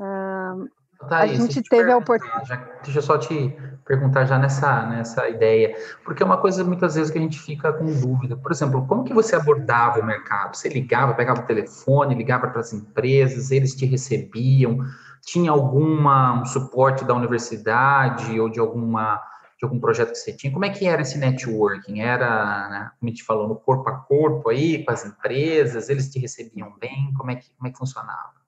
Uh, 0.00 0.68
a 1.08 1.26
gente 1.26 1.62
teve 1.62 1.90
a 1.90 1.96
oportunidade. 1.96 2.64
Deixa 2.82 2.98
eu 2.98 3.02
só 3.02 3.18
te 3.18 3.56
perguntar 3.84 4.24
já 4.24 4.38
nessa, 4.38 4.86
nessa 4.86 5.28
ideia, 5.28 5.76
porque 6.04 6.22
é 6.22 6.26
uma 6.26 6.38
coisa 6.38 6.64
muitas 6.64 6.94
vezes 6.94 7.10
que 7.10 7.18
a 7.18 7.20
gente 7.20 7.38
fica 7.38 7.72
com 7.72 7.84
dúvida. 7.84 8.36
Por 8.36 8.52
exemplo, 8.52 8.86
como 8.86 9.04
que 9.04 9.12
você 9.12 9.34
abordava 9.34 10.00
o 10.00 10.06
mercado? 10.06 10.56
Você 10.56 10.68
ligava, 10.68 11.14
pegava 11.14 11.40
o 11.40 11.46
telefone, 11.46 12.14
ligava 12.14 12.48
para 12.48 12.60
as 12.60 12.72
empresas, 12.72 13.50
eles 13.50 13.74
te 13.74 13.84
recebiam? 13.84 14.78
Tinha 15.24 15.50
alguma 15.50 16.40
um 16.40 16.44
suporte 16.44 17.04
da 17.04 17.14
universidade 17.14 18.38
ou 18.38 18.48
de 18.48 18.60
alguma 18.60 19.20
de 19.58 19.64
algum 19.64 19.78
projeto 19.78 20.10
que 20.10 20.18
você 20.18 20.32
tinha. 20.32 20.52
Como 20.52 20.64
é 20.64 20.70
que 20.70 20.86
era 20.88 21.02
esse 21.02 21.16
networking? 21.18 22.00
Era, 22.00 22.68
né, 22.68 22.90
como 22.98 23.08
a 23.08 23.12
gente 23.12 23.22
falou, 23.22 23.46
no 23.46 23.54
corpo 23.54 23.88
a 23.88 23.92
corpo 23.92 24.50
aí, 24.50 24.84
com 24.84 24.90
as 24.90 25.06
empresas? 25.06 25.88
Eles 25.88 26.10
te 26.10 26.18
recebiam 26.18 26.74
bem? 26.80 27.14
Como 27.16 27.30
é 27.30 27.36
que, 27.36 27.48
como 27.56 27.68
é 27.68 27.70
que 27.70 27.78
funcionava? 27.78 28.41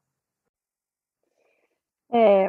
É, 2.15 2.49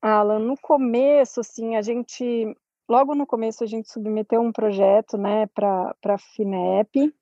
Alan, 0.00 0.38
no 0.38 0.56
começo, 0.56 1.40
assim, 1.40 1.76
a 1.76 1.82
gente, 1.82 2.56
logo 2.88 3.14
no 3.14 3.26
começo, 3.26 3.62
a 3.62 3.66
gente 3.66 3.92
submeteu 3.92 4.40
um 4.40 4.50
projeto, 4.50 5.18
né, 5.18 5.46
para 5.48 5.94
a 6.02 6.18
FINEP, 6.18 7.14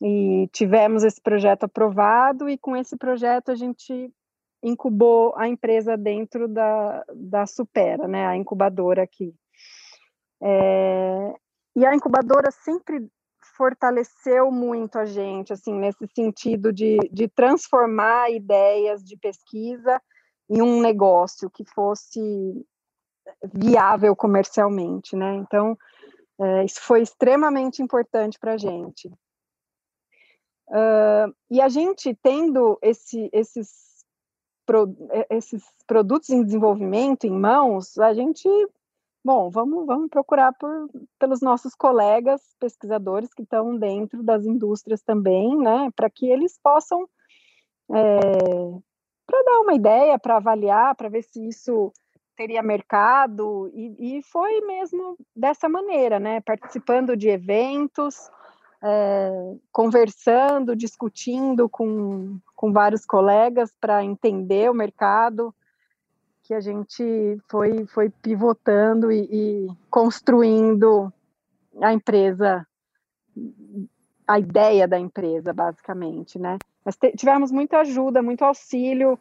e 0.00 0.48
tivemos 0.52 1.02
esse 1.02 1.20
projeto 1.20 1.64
aprovado, 1.64 2.48
e 2.48 2.56
com 2.56 2.76
esse 2.76 2.96
projeto 2.96 3.50
a 3.50 3.56
gente 3.56 4.12
incubou 4.62 5.34
a 5.36 5.48
empresa 5.48 5.96
dentro 5.96 6.46
da, 6.46 7.04
da 7.12 7.46
Supera, 7.46 8.06
né, 8.06 8.24
a 8.24 8.36
incubadora 8.36 9.02
aqui. 9.02 9.34
É, 10.40 11.34
e 11.74 11.84
a 11.84 11.96
incubadora 11.96 12.52
sempre 12.52 13.08
fortaleceu 13.56 14.52
muito 14.52 15.00
a 15.00 15.04
gente, 15.04 15.52
assim, 15.52 15.74
nesse 15.74 16.06
sentido 16.14 16.72
de, 16.72 16.96
de 17.10 17.26
transformar 17.26 18.30
ideias 18.30 19.02
de 19.02 19.16
pesquisa 19.16 20.00
em 20.48 20.60
um 20.60 20.80
negócio 20.80 21.50
que 21.50 21.64
fosse 21.64 22.20
viável 23.52 24.14
comercialmente, 24.14 25.16
né? 25.16 25.34
Então, 25.36 25.76
é, 26.40 26.64
isso 26.64 26.80
foi 26.80 27.02
extremamente 27.02 27.82
importante 27.82 28.38
para 28.38 28.54
a 28.54 28.56
gente. 28.56 29.08
Uh, 30.68 31.34
e 31.50 31.60
a 31.60 31.68
gente 31.68 32.14
tendo 32.22 32.78
esse, 32.80 33.28
esses, 33.32 34.04
pro, 34.64 34.96
esses 35.28 35.62
produtos 35.86 36.30
em 36.30 36.42
desenvolvimento 36.42 37.26
em 37.26 37.38
mãos, 37.38 37.98
a 37.98 38.14
gente, 38.14 38.48
bom, 39.22 39.50
vamos, 39.50 39.86
vamos 39.86 40.08
procurar 40.08 40.52
por, 40.54 40.88
pelos 41.18 41.42
nossos 41.42 41.74
colegas 41.74 42.40
pesquisadores 42.58 43.34
que 43.34 43.42
estão 43.42 43.76
dentro 43.76 44.22
das 44.22 44.46
indústrias 44.46 45.02
também, 45.02 45.56
né, 45.58 45.90
para 45.94 46.08
que 46.08 46.26
eles 46.26 46.58
possam 46.62 47.06
é, 47.90 48.80
para 49.26 49.42
dar 49.42 49.60
uma 49.60 49.74
ideia, 49.74 50.18
para 50.18 50.36
avaliar, 50.36 50.94
para 50.94 51.08
ver 51.08 51.22
se 51.22 51.46
isso 51.46 51.92
teria 52.36 52.62
mercado, 52.62 53.70
e, 53.74 54.18
e, 54.18 54.22
foi 54.22 54.60
mesmo 54.62 55.16
dessa 55.36 55.68
maneira, 55.68 56.18
né? 56.18 56.40
Participando 56.40 57.16
de 57.16 57.28
eventos, 57.28 58.30
é, 58.82 59.54
conversando, 59.70 60.74
discutindo 60.74 61.68
com, 61.68 62.38
com 62.56 62.72
vários 62.72 63.04
colegas 63.04 63.72
para 63.80 64.02
entender 64.02 64.70
o 64.70 64.74
mercado, 64.74 65.54
que 66.42 66.54
a 66.54 66.60
gente 66.60 67.38
foi, 67.48 67.86
foi 67.86 68.10
pivotando 68.10 69.12
e, 69.12 69.28
e 69.30 69.68
construindo 69.88 71.12
a 71.80 71.92
empresa, 71.92 72.66
a 74.26 74.38
ideia 74.38 74.86
da 74.86 74.98
empresa, 74.98 75.52
basicamente, 75.52 76.38
né? 76.38 76.58
Mas 76.84 76.96
tivemos 77.16 77.50
muita 77.50 77.78
ajuda, 77.80 78.22
muito 78.22 78.44
auxílio 78.44 79.18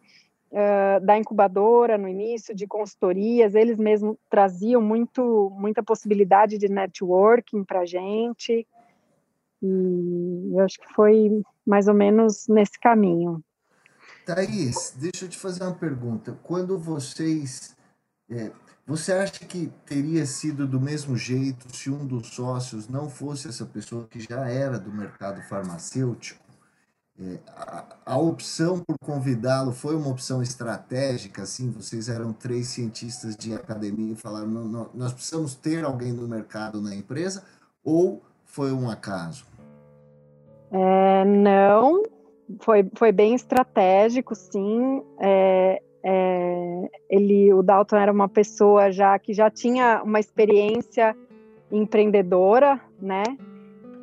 uh, 0.51 1.05
da 1.05 1.17
incubadora 1.17 1.97
no 1.97 2.07
início, 2.07 2.55
de 2.55 2.67
consultorias, 2.67 3.55
eles 3.55 3.77
mesmos 3.77 4.17
traziam 4.29 4.81
muito, 4.81 5.51
muita 5.55 5.83
possibilidade 5.83 6.57
de 6.57 6.67
networking 6.69 7.63
para 7.63 7.81
a 7.81 7.85
gente, 7.85 8.67
e 9.61 10.49
eu 10.53 10.59
acho 10.61 10.79
que 10.79 10.93
foi 10.93 11.43
mais 11.65 11.87
ou 11.87 11.93
menos 11.93 12.47
nesse 12.47 12.79
caminho. 12.79 13.43
Thaís, 14.25 14.95
deixa 14.97 15.25
eu 15.25 15.29
te 15.29 15.37
fazer 15.37 15.63
uma 15.63 15.73
pergunta. 15.73 16.37
Quando 16.43 16.77
vocês. 16.77 17.75
É, 18.29 18.51
você 18.91 19.13
acha 19.13 19.45
que 19.45 19.71
teria 19.85 20.25
sido 20.25 20.67
do 20.67 20.77
mesmo 20.77 21.15
jeito 21.15 21.73
se 21.73 21.89
um 21.89 22.05
dos 22.05 22.27
sócios 22.27 22.89
não 22.89 23.09
fosse 23.09 23.47
essa 23.47 23.65
pessoa 23.65 24.05
que 24.05 24.19
já 24.19 24.49
era 24.49 24.77
do 24.77 24.91
mercado 24.91 25.41
farmacêutico? 25.43 26.43
É, 27.17 27.37
a, 27.55 27.85
a, 28.05 28.17
opção 28.17 28.79
por 28.79 28.97
convidá-lo 28.99 29.71
foi 29.71 29.95
uma 29.95 30.09
opção 30.09 30.43
estratégica, 30.43 31.43
assim, 31.43 31.71
vocês 31.71 32.09
eram 32.09 32.33
três 32.33 32.67
cientistas 32.67 33.37
de 33.37 33.53
academia 33.53 34.11
e 34.11 34.15
falaram, 34.15 34.47
não, 34.47 34.65
não, 34.65 34.89
nós 34.93 35.13
precisamos 35.13 35.55
ter 35.55 35.85
alguém 35.85 36.11
no 36.11 36.27
mercado 36.27 36.81
na 36.81 36.93
empresa, 36.93 37.45
ou 37.83 38.21
foi 38.43 38.73
um 38.73 38.89
acaso? 38.89 39.45
É, 40.69 41.23
não, 41.23 42.03
foi, 42.59 42.89
foi 42.95 43.13
bem 43.13 43.35
estratégico, 43.35 44.35
sim. 44.35 45.01
É, 45.17 45.81
é, 46.03 46.89
ele, 47.09 47.53
o 47.53 47.61
Dalton 47.61 47.97
era 47.97 48.11
uma 48.11 48.29
pessoa 48.29 48.91
já 48.91 49.17
que 49.19 49.33
já 49.33 49.49
tinha 49.49 50.01
uma 50.03 50.19
experiência 50.19 51.15
empreendedora, 51.71 52.79
né? 52.99 53.23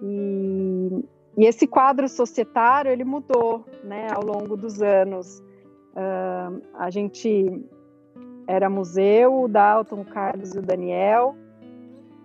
E 0.03 1.05
e 1.39 1.47
esse 1.47 1.69
quadro 1.69 2.09
societário 2.09 2.91
ele 2.91 3.05
mudou, 3.05 3.65
né, 3.85 4.09
ao 4.11 4.25
longo 4.25 4.57
dos 4.57 4.83
anos. 4.83 5.39
Uh, 5.95 6.61
a 6.75 6.91
gente 6.91 7.65
era 8.45 8.69
museu, 8.69 9.43
o 9.45 9.49
Dalton, 9.49 10.01
o 10.01 10.05
Carlos 10.05 10.57
e 10.57 10.59
o 10.59 10.63
Daniel. 10.63 11.37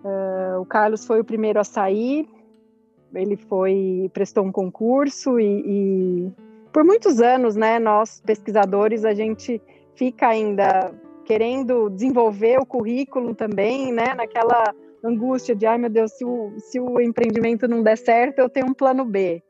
Uh, 0.04 0.60
o 0.60 0.66
Carlos 0.66 1.06
foi 1.06 1.20
o 1.20 1.24
primeiro 1.24 1.60
a 1.60 1.64
sair. 1.64 2.28
Ele 3.14 3.36
foi 3.36 4.10
prestou 4.12 4.44
um 4.44 4.50
concurso 4.50 5.38
e, 5.38 5.62
e 5.64 6.32
por 6.74 6.82
muitos 6.82 7.20
anos, 7.20 7.54
né, 7.54 7.78
nós 7.78 8.20
pesquisadores 8.26 9.04
a 9.04 9.14
gente 9.14 9.62
fica 9.94 10.26
ainda 10.26 10.92
querendo 11.24 11.88
desenvolver 11.88 12.58
o 12.58 12.66
currículo 12.66 13.32
também, 13.32 13.92
né, 13.92 14.12
naquela 14.12 14.74
angústia 15.02 15.54
de, 15.54 15.66
ai 15.66 15.78
meu 15.78 15.88
Deus, 15.88 16.10
se 16.10 16.24
o, 16.24 16.52
se 16.58 16.80
o 16.80 17.00
empreendimento 17.00 17.68
não 17.68 17.80
der 17.80 17.96
certo, 17.96 18.40
eu 18.40 18.48
tenho 18.48 18.66
um 18.66 18.74
plano 18.74 19.04
B, 19.04 19.40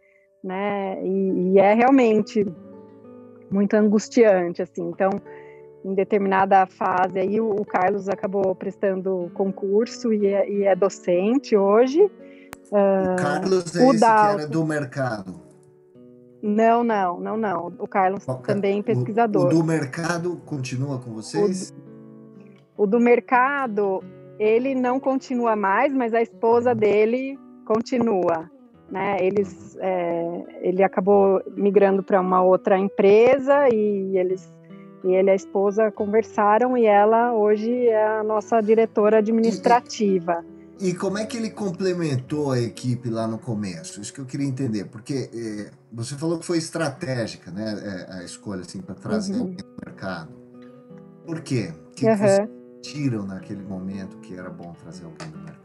né? 0.43 1.02
E, 1.02 1.52
e 1.52 1.59
é 1.59 1.73
realmente 1.73 2.45
muito 3.50 3.75
angustiante, 3.75 4.61
assim. 4.61 4.83
Então, 4.88 5.11
em 5.85 5.95
determinada 5.95 6.66
fase 6.66 7.19
aí, 7.19 7.40
o, 7.40 7.50
o 7.50 7.64
Carlos 7.64 8.09
acabou 8.09 8.54
prestando 8.54 9.31
concurso 9.33 10.12
e 10.12 10.26
é, 10.26 10.50
e 10.50 10.64
é 10.64 10.75
docente 10.75 11.57
hoje. 11.57 12.02
O 12.71 13.16
Carlos 13.16 13.75
é 13.76 13.83
o 13.83 13.90
esse 13.93 13.99
que 13.99 14.04
era 14.04 14.47
do 14.47 14.64
mercado. 14.66 15.44
Não, 16.47 16.85
não, 16.85 17.19
não, 17.19 17.39
não. 17.39 17.73
O 17.79 17.89
Carlos 17.89 18.23
também 18.47 18.83
pesquisador. 18.83 19.45
O, 19.45 19.47
o, 19.47 19.49
do 19.49 19.65
mercado 19.65 20.37
continua 20.45 20.99
com 20.99 21.15
vocês? 21.15 21.73
O, 22.77 22.83
o 22.83 22.87
do 22.87 23.01
mercado, 23.01 24.05
ele 24.39 24.75
não 24.75 25.01
continua 25.01 25.57
mais, 25.57 25.91
mas 25.95 26.13
a 26.13 26.21
esposa 26.21 26.75
dele 26.75 27.39
continua. 27.65 28.51
Né? 28.91 29.17
Eles, 29.25 29.75
é, 29.81 30.43
ele 30.61 30.83
acabou 30.83 31.43
migrando 31.57 32.03
para 32.03 32.21
uma 32.21 32.43
outra 32.43 32.79
empresa 32.79 33.67
e 33.73 34.19
eles 34.19 34.53
e 35.03 35.15
ele 35.15 35.29
e 35.29 35.33
a 35.33 35.35
esposa 35.35 35.91
conversaram 35.91 36.77
e 36.77 36.87
ela 36.87 37.35
hoje 37.35 37.89
é 37.89 38.19
a 38.19 38.23
nossa 38.23 38.61
diretora 38.61 39.19
administrativa. 39.19 40.45
E, 40.81 40.91
e 40.91 40.95
como 40.95 41.19
é 41.19 41.27
que 41.27 41.37
ele 41.37 41.51
complementou 41.51 42.53
a 42.53 42.61
equipe 42.61 43.11
lá 43.11 43.27
no 43.27 43.39
começo? 43.39 44.01
Isso 44.01 44.13
que 44.13 44.21
eu 44.21 44.25
queria 44.25 44.47
entender, 44.47 44.87
porque 44.87 45.31
é, 45.33 45.71
você 45.95 46.17
falou 46.17 46.39
que 46.39 46.45
foi 46.45 46.59
estratégica, 46.59 47.51
né, 47.53 48.07
é, 48.11 48.19
a 48.19 48.25
escolha 48.25 48.63
assim 48.63 48.81
para 48.81 48.97
trazer 48.97 49.37
uhum. 49.37 49.55
o 49.55 49.87
mercado. 49.87 50.35
Por 51.25 51.41
quê? 51.41 51.73
Que 51.95 52.07
uhum. 52.07 52.17
você 52.17 52.49
sentiram 52.83 53.25
naquele 53.25 53.63
momento 53.63 54.19
que 54.19 54.35
era 54.35 54.51
bom 54.51 54.73
trazer 54.73 55.05
alguém 55.05 55.29
do 55.29 55.39
mercado? 55.39 55.65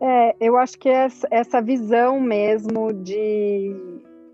É, 0.00 0.34
eu 0.40 0.56
acho 0.56 0.78
que 0.78 0.88
essa, 0.88 1.28
essa 1.30 1.60
visão 1.62 2.20
mesmo 2.20 2.92
de, 2.92 3.76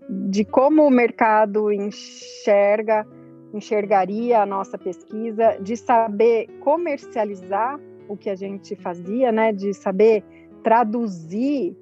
de 0.09 0.43
como 0.43 0.83
o 0.83 0.89
mercado 0.89 1.71
enxerga, 1.71 3.05
enxergaria 3.53 4.41
a 4.41 4.45
nossa 4.45 4.77
pesquisa, 4.77 5.57
de 5.61 5.77
saber 5.77 6.47
comercializar 6.61 7.79
o 8.09 8.17
que 8.17 8.29
a 8.29 8.35
gente 8.35 8.75
fazia, 8.77 9.31
né, 9.31 9.51
de 9.51 9.73
saber 9.73 10.23
traduzir 10.63 11.75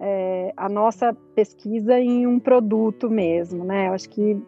é, 0.00 0.52
a 0.56 0.68
nossa 0.68 1.14
pesquisa 1.34 2.00
em 2.00 2.26
um 2.26 2.40
produto 2.40 3.10
mesmo, 3.10 3.64
né? 3.64 3.88
Eu 3.88 3.92
acho 3.92 4.08
que 4.08 4.40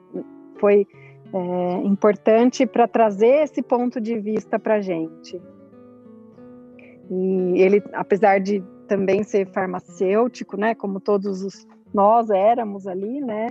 foi 0.59 0.87
é, 1.32 1.75
importante 1.85 2.66
para 2.66 2.88
trazer 2.88 3.42
esse 3.42 3.62
ponto 3.62 4.00
de 4.00 4.18
vista 4.18 4.59
para 4.59 4.76
a 4.76 4.80
gente. 4.80 5.40
E 7.11 7.61
ele, 7.61 7.82
apesar 7.92 8.40
de 8.40 8.64
também 8.88 9.23
ser 9.23 9.47
farmacêutico, 9.49 10.56
né, 10.56 10.75
como 10.75 11.00
todos 11.00 11.42
os, 11.42 11.66
nós 11.92 12.30
éramos 12.30 12.87
ali, 12.87 13.21
né, 13.21 13.49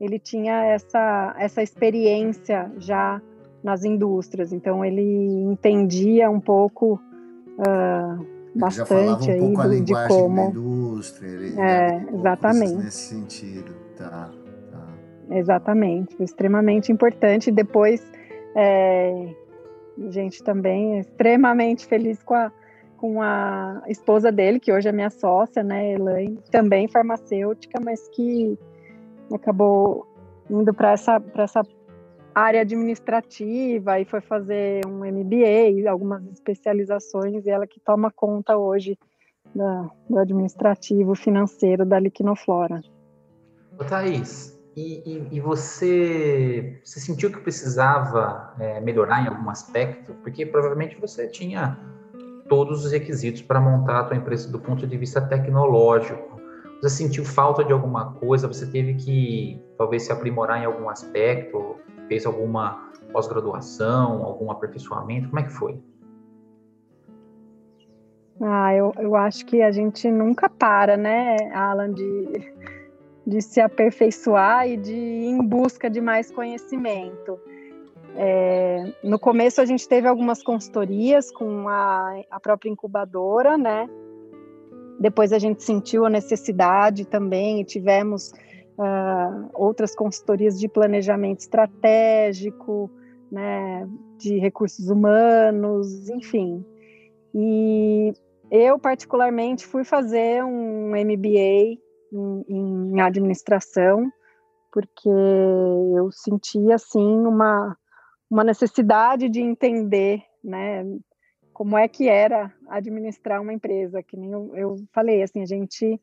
ele 0.00 0.18
tinha 0.18 0.64
essa, 0.64 1.34
essa 1.38 1.62
experiência 1.62 2.70
já 2.78 3.20
nas 3.62 3.84
indústrias, 3.84 4.52
então 4.52 4.84
ele 4.84 5.02
entendia 5.02 6.30
um 6.30 6.40
pouco 6.40 7.00
uh, 7.58 8.26
bastante 8.54 9.30
um 9.30 9.60
aí 9.60 9.80
do, 9.80 9.84
de 9.84 10.08
como 10.08 10.50
indústria, 10.50 11.28
ele 11.28 11.60
é, 11.60 12.04
exatamente 12.14 12.74
nesse 12.74 13.14
sentido, 13.14 13.72
tá. 13.96 14.30
Exatamente, 15.30 16.14
foi 16.16 16.24
extremamente 16.24 16.92
importante. 16.92 17.50
Depois, 17.50 18.02
é, 18.54 19.34
A 20.06 20.10
gente 20.10 20.42
também 20.42 20.96
é 20.96 21.00
extremamente 21.00 21.86
feliz 21.86 22.22
com 22.22 22.34
a, 22.34 22.52
com 22.96 23.22
a 23.22 23.82
esposa 23.88 24.30
dele, 24.30 24.60
que 24.60 24.72
hoje 24.72 24.88
é 24.88 24.92
minha 24.92 25.10
sócia, 25.10 25.62
né, 25.62 25.92
Elaine, 25.92 26.38
também 26.50 26.88
farmacêutica, 26.88 27.80
mas 27.82 28.08
que 28.08 28.58
acabou 29.32 30.06
indo 30.50 30.74
para 30.74 30.92
essa, 30.92 31.22
essa 31.34 31.62
área 32.34 32.62
administrativa 32.62 34.00
e 34.00 34.04
foi 34.04 34.20
fazer 34.20 34.86
um 34.86 35.04
MBA, 35.04 35.88
algumas 35.88 36.24
especializações, 36.26 37.44
e 37.44 37.50
ela 37.50 37.66
que 37.66 37.80
toma 37.80 38.10
conta 38.10 38.56
hoje 38.56 38.98
da, 39.54 39.90
do 40.08 40.18
administrativo 40.18 41.14
financeiro 41.14 41.84
da 41.84 41.98
Liquinoflora. 41.98 42.80
Ô, 43.78 43.84
Thaís, 43.84 44.58
e, 44.76 45.02
e, 45.04 45.28
e, 45.36 45.40
você, 45.40 46.80
você 46.82 47.00
sentiu 47.00 47.30
que 47.30 47.40
precisava 47.40 48.54
é, 48.58 48.80
melhorar 48.80 49.22
em 49.22 49.28
algum 49.28 49.50
aspecto? 49.50 50.14
Porque 50.22 50.46
provavelmente 50.46 50.98
você 50.98 51.28
tinha 51.28 51.78
todos 52.48 52.84
os 52.84 52.92
requisitos 52.92 53.42
para 53.42 53.60
montar 53.60 54.00
a 54.00 54.04
tua 54.04 54.16
empresa 54.16 54.50
do 54.50 54.58
ponto 54.58 54.86
de 54.86 54.96
vista 54.96 55.20
tecnológico. 55.20 56.40
Você 56.80 56.96
sentiu 56.96 57.24
falta 57.24 57.62
de 57.62 57.72
alguma 57.72 58.14
coisa? 58.14 58.48
Você 58.48 58.66
teve 58.66 58.94
que 58.94 59.62
talvez 59.78 60.04
se 60.04 60.12
aprimorar 60.12 60.60
em 60.60 60.64
algum 60.64 60.88
aspecto? 60.88 61.76
Fez 62.12 62.26
alguma 62.26 62.92
pós-graduação, 63.10 64.22
algum 64.22 64.50
aperfeiçoamento? 64.50 65.30
Como 65.30 65.40
é 65.40 65.44
que 65.44 65.50
foi? 65.50 65.80
Ah, 68.38 68.74
eu, 68.74 68.92
eu 68.98 69.16
acho 69.16 69.46
que 69.46 69.62
a 69.62 69.72
gente 69.72 70.10
nunca 70.10 70.46
para, 70.46 70.94
né, 70.94 71.38
Alan, 71.54 71.90
de, 71.90 72.52
de 73.26 73.40
se 73.40 73.62
aperfeiçoar 73.62 74.68
e 74.68 74.76
de 74.76 74.92
ir 74.92 75.24
em 75.24 75.42
busca 75.42 75.88
de 75.88 76.02
mais 76.02 76.30
conhecimento. 76.30 77.40
É, 78.14 78.92
no 79.02 79.18
começo 79.18 79.62
a 79.62 79.64
gente 79.64 79.88
teve 79.88 80.06
algumas 80.06 80.42
consultorias 80.42 81.30
com 81.30 81.66
a, 81.66 82.20
a 82.30 82.38
própria 82.38 82.68
incubadora, 82.68 83.56
né? 83.56 83.88
Depois 85.00 85.32
a 85.32 85.38
gente 85.38 85.62
sentiu 85.62 86.04
a 86.04 86.10
necessidade 86.10 87.06
também 87.06 87.62
e 87.62 87.64
tivemos 87.64 88.34
uh, 88.82 89.50
outras 89.54 89.94
consultorias 89.94 90.58
de 90.58 90.68
planejamento 90.68 91.40
estratégico, 91.40 92.90
né? 93.30 93.88
De 94.18 94.38
recursos 94.38 94.88
humanos, 94.88 96.08
enfim. 96.08 96.64
E 97.34 98.12
eu, 98.50 98.78
particularmente, 98.78 99.64
fui 99.64 99.84
fazer 99.84 100.44
um 100.44 100.90
MBA 100.90 101.78
em, 102.12 102.44
em 102.48 103.00
administração, 103.00 104.12
porque 104.70 105.08
eu 105.08 106.10
senti, 106.12 106.70
assim, 106.70 107.26
uma, 107.26 107.76
uma 108.30 108.44
necessidade 108.44 109.28
de 109.28 109.40
entender, 109.40 110.22
né, 110.44 110.84
como 111.52 111.78
é 111.78 111.86
que 111.86 112.08
era 112.08 112.52
administrar 112.68 113.40
uma 113.40 113.52
empresa, 113.52 114.02
que 114.02 114.16
nem 114.16 114.32
eu, 114.32 114.56
eu 114.56 114.76
falei, 114.92 115.22
assim, 115.22 115.42
a 115.42 115.46
gente 115.46 116.00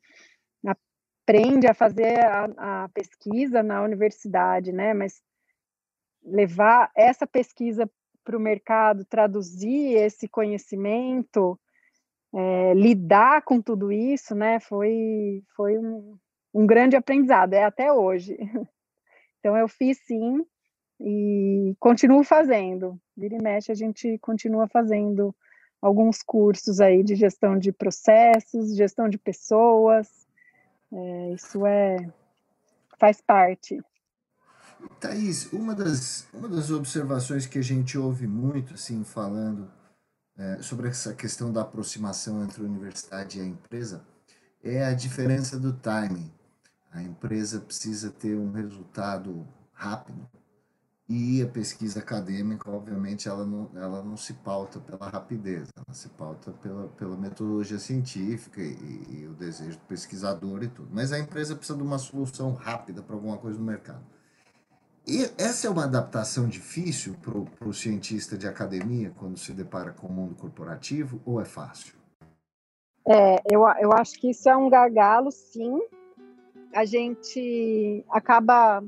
aprende 1.29 1.67
a 1.67 1.75
fazer 1.75 2.19
a, 2.19 2.83
a 2.83 2.89
pesquisa 2.89 3.61
na 3.61 3.83
universidade, 3.83 4.71
né, 4.71 4.95
mas 4.95 5.21
levar 6.23 6.89
essa 6.95 7.27
pesquisa 7.27 7.89
para 8.23 8.35
o 8.35 8.39
mercado, 8.39 9.05
traduzir 9.05 9.95
esse 9.95 10.27
conhecimento, 10.27 11.59
é, 12.33 12.73
lidar 12.73 13.43
com 13.43 13.61
tudo 13.61 13.91
isso, 13.91 14.33
né, 14.33 14.59
foi, 14.59 15.43
foi 15.55 15.77
um, 15.77 16.17
um 16.51 16.65
grande 16.65 16.95
aprendizado, 16.95 17.53
é 17.53 17.63
até 17.63 17.93
hoje. 17.93 18.37
Então, 19.41 19.55
eu 19.55 19.69
fiz 19.69 19.97
sim 19.99 20.45
e 20.99 21.73
continuo 21.79 22.25
fazendo. 22.25 22.99
Vira 23.15 23.37
e 23.37 23.41
mexe, 23.41 23.71
a 23.71 23.73
gente 23.73 24.17
continua 24.17 24.67
fazendo 24.67 25.33
alguns 25.81 26.21
cursos 26.21 26.81
aí 26.81 27.01
de 27.03 27.15
gestão 27.15 27.57
de 27.57 27.71
processos, 27.71 28.75
gestão 28.75 29.07
de 29.07 29.17
pessoas. 29.17 30.27
É, 30.91 31.33
isso 31.33 31.65
é 31.65 31.97
faz 32.99 33.21
parte. 33.21 33.81
Thaís, 34.99 35.51
uma 35.51 35.73
das, 35.73 36.27
uma 36.33 36.47
das 36.47 36.69
observações 36.69 37.45
que 37.45 37.59
a 37.59 37.61
gente 37.61 37.97
ouve 37.97 38.27
muito, 38.27 38.73
assim, 38.73 39.03
falando 39.03 39.71
é, 40.37 40.61
sobre 40.61 40.87
essa 40.87 41.13
questão 41.13 41.51
da 41.51 41.61
aproximação 41.61 42.43
entre 42.43 42.61
a 42.61 42.65
universidade 42.65 43.39
e 43.39 43.41
a 43.41 43.45
empresa, 43.45 44.05
é 44.63 44.85
a 44.85 44.93
diferença 44.93 45.59
do 45.59 45.73
timing. 45.73 46.31
A 46.91 47.01
empresa 47.01 47.59
precisa 47.59 48.09
ter 48.09 48.35
um 48.35 48.51
resultado 48.51 49.47
rápido 49.73 50.27
e 51.09 51.41
a 51.41 51.47
pesquisa 51.47 52.01
acadêmica, 52.01 52.69
obviamente, 52.69 53.27
ela 53.27 53.43
não, 53.43 53.67
ela 53.75 54.03
não 54.03 54.15
se 54.15 54.31
pauta 54.35 54.79
pela 54.79 55.09
rapidez, 55.09 55.67
ela 55.75 55.91
se 55.91 56.07
pauta 56.09 56.51
pela, 56.51 56.87
pela 56.89 57.17
metodologia 57.17 57.79
científica 57.79 58.61
e, 58.61 59.21
e 59.21 59.27
o 59.27 59.33
desejo 59.33 59.79
do 59.79 59.85
pesquisador 59.85 60.61
e 60.61 60.67
tudo. 60.67 60.89
Mas 60.93 61.11
a 61.11 61.17
empresa 61.17 61.55
precisa 61.55 61.75
de 61.75 61.83
uma 61.83 61.97
solução 61.97 62.53
rápida 62.53 63.01
para 63.01 63.15
alguma 63.15 63.37
coisa 63.37 63.57
no 63.57 63.65
mercado. 63.65 64.05
E 65.07 65.23
essa 65.39 65.65
é 65.65 65.69
uma 65.71 65.85
adaptação 65.85 66.47
difícil 66.47 67.15
para 67.15 67.67
o 67.67 67.73
cientista 67.73 68.37
de 68.37 68.47
academia 68.47 69.11
quando 69.17 69.39
se 69.39 69.51
depara 69.51 69.91
com 69.91 70.05
o 70.05 70.11
mundo 70.11 70.35
corporativo 70.35 71.19
ou 71.25 71.41
é 71.41 71.45
fácil? 71.45 71.95
É, 73.07 73.41
eu, 73.51 73.67
eu 73.79 73.91
acho 73.93 74.19
que 74.19 74.29
isso 74.29 74.47
é 74.47 74.55
um 74.55 74.69
gargalo, 74.69 75.31
sim. 75.31 75.81
A 76.71 76.85
gente 76.85 78.05
acaba 78.11 78.83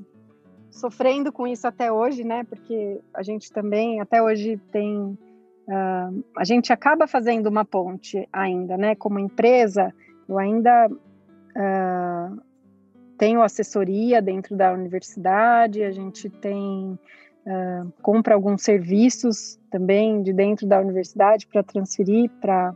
sofrendo 0.71 1.31
com 1.31 1.45
isso 1.45 1.67
até 1.67 1.91
hoje, 1.91 2.23
né? 2.23 2.43
Porque 2.43 2.99
a 3.13 3.21
gente 3.21 3.51
também, 3.51 3.99
até 3.99 4.21
hoje, 4.21 4.57
tem. 4.71 5.17
Uh, 5.67 6.23
a 6.35 6.43
gente 6.43 6.73
acaba 6.73 7.05
fazendo 7.05 7.47
uma 7.47 7.63
ponte 7.63 8.27
ainda, 8.33 8.77
né? 8.77 8.95
Como 8.95 9.19
empresa, 9.19 9.93
eu 10.27 10.39
ainda. 10.39 10.89
Uh, 10.89 12.41
tenho 13.21 13.43
assessoria 13.43 14.19
dentro 14.19 14.57
da 14.57 14.73
universidade, 14.73 15.83
a 15.83 15.91
gente 15.91 16.27
tem 16.27 16.97
uh, 17.45 17.93
compra 18.01 18.33
alguns 18.33 18.63
serviços 18.63 19.59
também 19.69 20.23
de 20.23 20.33
dentro 20.33 20.65
da 20.65 20.79
universidade 20.79 21.45
para 21.45 21.61
transferir 21.61 22.31
para 22.41 22.75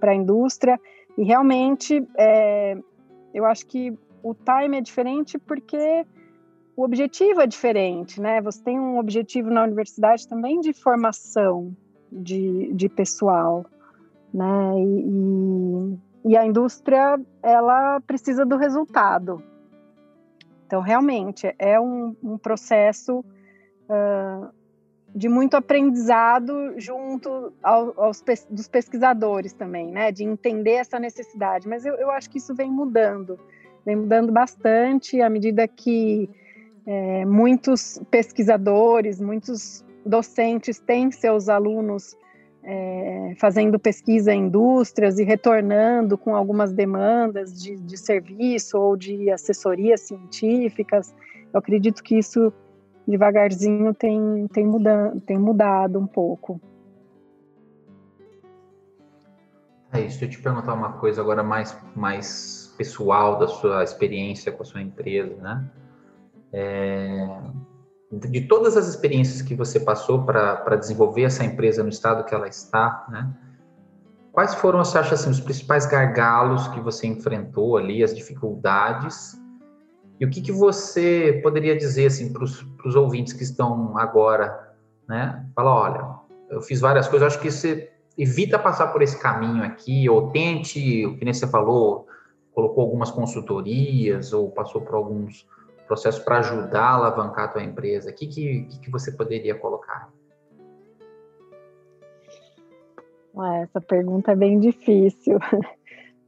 a 0.00 0.14
indústria 0.14 0.80
e 1.18 1.22
realmente 1.22 2.02
é, 2.16 2.78
eu 3.34 3.44
acho 3.44 3.66
que 3.66 3.92
o 4.22 4.34
time 4.34 4.78
é 4.78 4.80
diferente 4.80 5.38
porque 5.38 6.06
o 6.76 6.84
objetivo 6.84 7.40
é 7.40 7.46
diferente, 7.46 8.20
né? 8.20 8.40
Você 8.42 8.62
tem 8.62 8.78
um 8.78 8.98
objetivo 8.98 9.50
na 9.50 9.62
universidade 9.62 10.26
também 10.26 10.60
de 10.60 10.72
formação 10.72 11.76
de, 12.10 12.72
de 12.72 12.88
pessoal, 12.88 13.64
né? 14.32 14.72
E, 14.76 16.30
e, 16.30 16.36
a 16.36 16.44
indústria 16.44 17.20
ela 17.42 18.00
precisa 18.00 18.44
do 18.44 18.56
resultado, 18.56 19.42
então, 20.66 20.82
realmente, 20.82 21.54
é 21.58 21.78
um, 21.78 22.16
um 22.20 22.36
processo 22.36 23.20
uh, 23.20 24.48
de 25.14 25.28
muito 25.28 25.56
aprendizado 25.56 26.74
junto 26.76 27.52
ao, 27.62 28.00
aos 28.00 28.24
dos 28.50 28.66
pesquisadores 28.66 29.52
também, 29.52 29.92
né? 29.92 30.10
De 30.10 30.24
entender 30.24 30.72
essa 30.72 30.98
necessidade. 30.98 31.68
Mas 31.68 31.86
eu, 31.86 31.94
eu 31.94 32.10
acho 32.10 32.28
que 32.28 32.38
isso 32.38 32.54
vem 32.54 32.70
mudando, 32.70 33.38
vem 33.86 33.94
mudando 33.94 34.32
bastante 34.32 35.20
à 35.20 35.28
medida 35.30 35.68
que 35.68 36.28
é, 36.86 37.24
muitos 37.24 38.00
pesquisadores, 38.10 39.20
muitos 39.20 39.84
docentes 40.04 40.78
têm 40.78 41.10
seus 41.10 41.48
alunos 41.48 42.16
é, 42.62 43.34
fazendo 43.38 43.78
pesquisa 43.78 44.32
em 44.32 44.46
indústrias 44.46 45.18
e 45.18 45.24
retornando 45.24 46.16
com 46.16 46.34
algumas 46.34 46.72
demandas 46.72 47.62
de, 47.62 47.76
de 47.76 47.96
serviço 47.96 48.78
ou 48.78 48.96
de 48.96 49.30
assessorias 49.30 50.00
científicas. 50.00 51.14
Eu 51.52 51.58
acredito 51.58 52.02
que 52.02 52.18
isso 52.18 52.52
devagarzinho 53.06 53.92
tem, 53.92 54.46
tem, 54.48 54.66
mudado, 54.66 55.20
tem 55.20 55.38
mudado 55.38 55.98
um 55.98 56.06
pouco. 56.06 56.60
É 59.92 60.00
isso. 60.00 60.18
Deixa 60.18 60.24
eu 60.24 60.30
te 60.30 60.42
perguntar 60.42 60.74
uma 60.74 60.94
coisa 60.94 61.20
agora 61.20 61.42
mais, 61.42 61.78
mais 61.94 62.74
pessoal 62.76 63.38
da 63.38 63.46
sua 63.46 63.84
experiência 63.84 64.50
com 64.50 64.62
a 64.62 64.66
sua 64.66 64.82
empresa, 64.82 65.36
né? 65.36 65.70
É, 66.56 67.26
de 68.12 68.42
todas 68.42 68.76
as 68.76 68.86
experiências 68.86 69.42
que 69.42 69.56
você 69.56 69.80
passou 69.80 70.22
para 70.22 70.76
desenvolver 70.76 71.22
essa 71.22 71.44
empresa 71.44 71.82
no 71.82 71.88
estado 71.88 72.24
que 72.24 72.32
ela 72.32 72.46
está, 72.46 73.04
né? 73.10 73.34
Quais 74.30 74.54
foram, 74.54 74.84
você 74.84 74.98
acha, 74.98 75.14
assim, 75.14 75.30
os 75.30 75.40
principais 75.40 75.84
gargalos 75.86 76.68
que 76.68 76.80
você 76.80 77.08
enfrentou 77.08 77.76
ali, 77.76 78.02
as 78.02 78.14
dificuldades? 78.14 79.40
E 80.20 80.24
o 80.24 80.30
que, 80.30 80.40
que 80.40 80.52
você 80.52 81.40
poderia 81.42 81.76
dizer, 81.76 82.06
assim, 82.06 82.32
para 82.32 82.44
os 82.44 82.96
ouvintes 82.96 83.32
que 83.32 83.42
estão 83.42 83.98
agora, 83.98 84.74
né? 85.08 85.44
Fala, 85.54 85.74
olha, 85.74 86.14
eu 86.50 86.62
fiz 86.62 86.80
várias 86.80 87.08
coisas, 87.08 87.28
acho 87.34 87.40
que 87.40 87.50
você 87.50 87.90
evita 88.16 88.58
passar 88.58 88.88
por 88.88 89.02
esse 89.02 89.18
caminho 89.20 89.64
aqui, 89.64 90.08
ou 90.08 90.30
tente, 90.30 91.04
o 91.04 91.16
que 91.16 91.24
nem 91.24 91.34
você 91.34 91.48
falou, 91.48 92.06
colocou 92.52 92.84
algumas 92.84 93.10
consultorias, 93.10 94.32
ou 94.32 94.50
passou 94.50 94.80
por 94.80 94.94
alguns 94.94 95.46
processo 95.86 96.24
para 96.24 96.38
ajudar 96.38 96.82
a 96.82 96.94
alavancar 96.94 97.44
a 97.44 97.48
tua 97.48 97.62
empresa? 97.62 98.10
O 98.10 98.14
que, 98.14 98.26
que, 98.26 98.80
que 98.80 98.90
você 98.90 99.12
poderia 99.12 99.54
colocar? 99.54 100.12
Essa 103.62 103.80
pergunta 103.80 104.32
é 104.32 104.36
bem 104.36 104.58
difícil. 104.58 105.38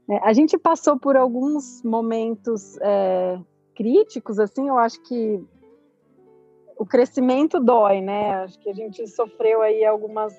É, 0.08 0.18
a 0.18 0.32
gente 0.32 0.56
passou 0.56 0.96
por 0.96 1.16
alguns 1.16 1.82
momentos 1.82 2.78
é, 2.80 3.40
críticos, 3.74 4.38
assim, 4.38 4.68
eu 4.68 4.78
acho 4.78 5.02
que 5.02 5.44
o 6.78 6.86
crescimento 6.86 7.58
dói, 7.58 8.00
né? 8.00 8.34
Acho 8.44 8.56
que 8.60 8.70
a 8.70 8.72
gente 8.72 9.04
sofreu 9.08 9.62
aí 9.62 9.84
algumas 9.84 10.32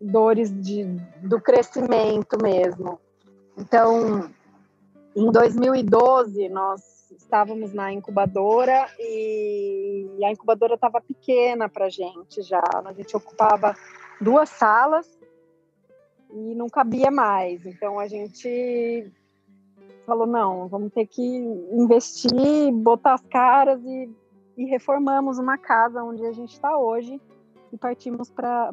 dores 0.00 0.50
de, 0.62 0.84
do 1.22 1.40
crescimento 1.40 2.40
mesmo. 2.42 2.98
Então, 3.58 4.30
em 5.18 5.32
2012, 5.32 6.48
nós 6.48 7.10
estávamos 7.10 7.72
na 7.72 7.92
incubadora 7.92 8.88
e 9.00 10.06
a 10.24 10.30
incubadora 10.30 10.74
estava 10.74 11.00
pequena 11.00 11.68
para 11.68 11.88
gente 11.88 12.40
já. 12.42 12.62
A 12.84 12.92
gente 12.92 13.16
ocupava 13.16 13.74
duas 14.20 14.48
salas 14.48 15.18
e 16.30 16.54
não 16.54 16.68
cabia 16.68 17.10
mais. 17.10 17.66
Então 17.66 17.98
a 17.98 18.06
gente 18.06 19.10
falou: 20.06 20.26
não, 20.26 20.68
vamos 20.68 20.92
ter 20.92 21.06
que 21.06 21.22
investir, 21.72 22.72
botar 22.72 23.14
as 23.14 23.26
caras 23.26 23.84
e, 23.84 24.08
e 24.56 24.66
reformamos 24.66 25.38
uma 25.38 25.58
casa 25.58 26.00
onde 26.04 26.24
a 26.24 26.32
gente 26.32 26.52
está 26.52 26.78
hoje 26.78 27.20
e 27.72 27.76
partimos 27.76 28.30
para 28.30 28.72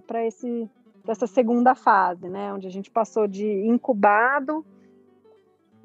dessa 1.04 1.26
segunda 1.26 1.74
fase, 1.74 2.30
né, 2.30 2.54
onde 2.54 2.68
a 2.68 2.72
gente 2.72 2.90
passou 2.90 3.28
de 3.28 3.48
incubado 3.68 4.66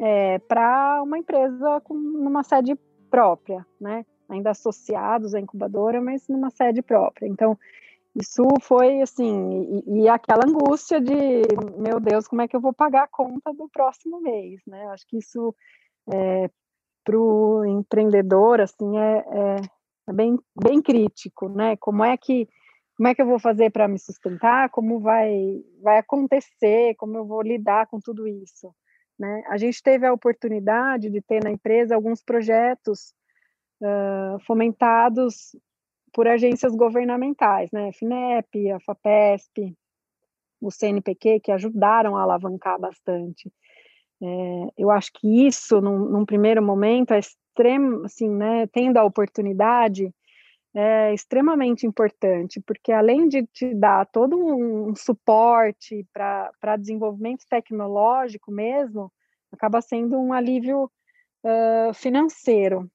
é, 0.00 0.38
para 0.38 1.02
uma 1.02 1.18
empresa 1.18 1.80
com 1.82 1.94
uma 1.94 2.42
sede 2.42 2.74
própria, 3.10 3.66
né, 3.80 4.04
ainda 4.28 4.50
associados 4.50 5.34
à 5.34 5.40
incubadora, 5.40 6.00
mas 6.00 6.26
numa 6.28 6.50
sede 6.50 6.80
própria. 6.80 7.26
Então 7.26 7.58
isso 8.14 8.42
foi 8.62 9.02
assim, 9.02 9.82
e, 9.86 10.02
e, 10.02 10.08
aquela 10.08 10.44
angústia 10.44 11.00
de, 11.00 11.42
meu 11.76 12.00
Deus, 12.00 12.26
como 12.26 12.42
é 12.42 12.48
que 12.48 12.56
eu 12.56 12.60
vou 12.60 12.72
pagar 12.72 13.04
a 13.04 13.08
conta 13.08 13.52
do 13.52 13.68
próximo 13.68 14.20
mês, 14.20 14.60
né? 14.66 14.86
Acho 14.88 15.06
que 15.06 15.18
isso 15.18 15.54
é, 16.12 16.50
para 17.04 17.18
o 17.18 17.64
empreendedor 17.64 18.60
assim 18.60 18.98
é, 18.98 19.18
é, 19.18 19.56
é, 20.08 20.12
bem, 20.12 20.38
bem 20.60 20.82
crítico, 20.82 21.48
né? 21.48 21.76
Como 21.76 22.02
é 22.04 22.16
que 22.16 22.48
como 22.96 23.08
é 23.08 23.14
que 23.14 23.22
eu 23.22 23.26
vou 23.26 23.38
fazer 23.38 23.70
para 23.70 23.88
me 23.88 23.98
sustentar? 23.98 24.70
Como 24.70 25.00
vai 25.00 25.62
vai 25.82 25.98
acontecer? 25.98 26.94
Como 26.96 27.16
eu 27.16 27.24
vou 27.24 27.42
lidar 27.42 27.86
com 27.86 27.98
tudo 27.98 28.26
isso? 28.26 28.74
Né? 29.20 29.44
A 29.48 29.58
gente 29.58 29.82
teve 29.82 30.06
a 30.06 30.12
oportunidade 30.14 31.10
de 31.10 31.20
ter 31.20 31.44
na 31.44 31.50
empresa 31.50 31.94
alguns 31.94 32.22
projetos 32.22 33.12
uh, 33.82 34.40
fomentados 34.46 35.54
por 36.10 36.26
agências 36.26 36.74
governamentais, 36.74 37.70
né? 37.70 37.92
FINEP, 37.92 38.70
a 38.70 38.80
FAPESP, 38.80 39.76
o 40.58 40.70
CNPq, 40.70 41.38
que 41.40 41.52
ajudaram 41.52 42.16
a 42.16 42.22
alavancar 42.22 42.80
bastante. 42.80 43.52
É, 44.22 44.26
eu 44.78 44.90
acho 44.90 45.12
que 45.12 45.46
isso, 45.46 45.82
num, 45.82 45.98
num, 45.98 46.24
primeiro 46.24 46.62
momento, 46.62 47.12
é 47.12 47.18
extremo, 47.18 48.06
assim, 48.06 48.28
né? 48.28 48.66
Tendo 48.68 48.96
a 48.96 49.04
oportunidade, 49.04 50.10
é 50.74 51.12
extremamente 51.12 51.86
importante, 51.86 52.60
porque 52.60 52.92
além 52.92 53.28
de 53.28 53.46
te 53.46 53.74
dar 53.74 54.06
todo 54.06 54.36
um, 54.38 54.94
suporte 54.94 56.06
para 56.12 56.76
desenvolvimento 56.78 57.44
tecnológico 57.48 58.52
mesmo, 58.52 59.12
acaba 59.52 59.80
sendo 59.80 60.16
um 60.16 60.32
alívio 60.32 60.90
uh, 61.44 61.92
financeiro. 61.92 62.88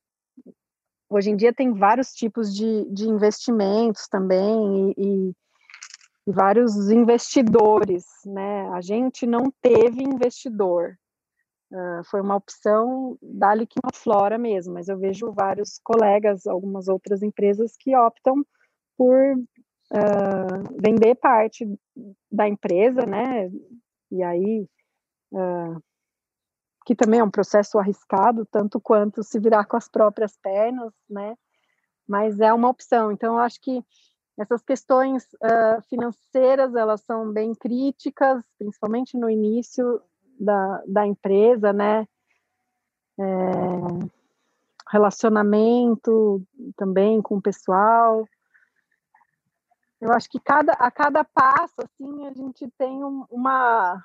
Hoje 1.10 1.30
em 1.30 1.36
dia 1.36 1.54
tem 1.54 1.74
vários 1.74 2.14
tipos 2.14 2.56
de, 2.56 2.86
de 2.92 3.08
investimentos 3.08 4.08
também 4.08 4.92
e, 4.92 4.94
e, 4.98 5.36
e 6.28 6.32
vários 6.32 6.90
investidores, 6.90 8.06
né? 8.26 8.70
A 8.70 8.82
gente 8.82 9.28
não 9.28 9.52
teve 9.62 10.02
investidor, 10.02 10.98
uh, 11.76 12.04
foi 12.06 12.22
uma 12.22 12.36
opção 12.36 13.18
da 13.22 13.54
Liquimaflora 13.54 14.38
mesmo, 14.38 14.74
mas 14.74 14.88
eu 14.88 14.98
vejo 14.98 15.32
vários 15.32 15.78
colegas, 15.84 16.48
algumas 16.48 16.88
outras 16.88 17.22
empresas 17.22 17.76
que 17.78 17.96
optam 17.96 18.46
por 18.98 19.36
uh, 19.36 20.82
vender 20.82 21.16
parte 21.16 21.68
da 22.32 22.48
empresa, 22.48 23.06
né? 23.06 23.52
E 24.10 24.24
aí 24.24 24.68
uh, 25.34 25.84
que 26.86 26.96
também 26.96 27.20
é 27.20 27.24
um 27.24 27.32
processo 27.32 27.78
arriscado, 27.78 28.46
tanto 28.46 28.80
quanto 28.80 29.24
se 29.24 29.40
virar 29.40 29.66
com 29.66 29.76
as 29.76 29.90
próprias 29.90 30.38
pernas, 30.38 30.94
né? 31.10 31.36
Mas 32.08 32.40
é 32.40 32.54
uma 32.54 32.70
opção. 32.70 33.12
Então, 33.12 33.34
eu 33.34 33.40
acho 33.40 33.60
que 33.60 33.84
essas 34.38 34.62
questões 34.62 35.26
financeiras, 35.90 36.76
elas 36.76 37.02
são 37.02 37.32
bem 37.32 37.56
críticas, 37.56 38.44
principalmente 38.60 39.18
no 39.18 39.28
início 39.28 40.00
da, 40.40 40.84
da 40.88 41.06
empresa, 41.06 41.74
né? 41.74 42.08
É, 43.18 43.26
relacionamento 44.90 46.46
também 46.76 47.22
com 47.22 47.38
o 47.38 47.42
pessoal. 47.42 48.26
Eu 50.00 50.12
acho 50.12 50.30
que 50.30 50.40
cada, 50.40 50.74
a 50.74 50.92
cada 50.92 51.24
passo, 51.24 51.76
assim, 51.80 52.28
a 52.28 52.34
gente 52.34 52.70
tem 52.78 53.04
um, 53.04 53.26
uma 53.30 54.04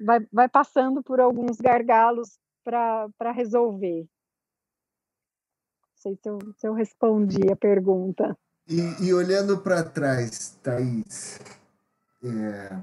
vai, 0.00 0.26
vai 0.32 0.48
passando 0.48 1.02
por 1.02 1.20
alguns 1.20 1.58
gargalos 1.58 2.38
para 2.62 3.32
resolver. 3.32 4.02
Não 4.02 5.96
sei 5.96 6.16
se 6.16 6.28
eu, 6.28 6.38
se 6.56 6.66
eu 6.66 6.74
respondi 6.74 7.50
a 7.50 7.56
pergunta. 7.56 8.36
E, 8.66 9.06
e 9.06 9.12
olhando 9.12 9.58
para 9.58 9.82
trás, 9.82 10.58
Thaís, 10.62 11.38
é, 12.22 12.80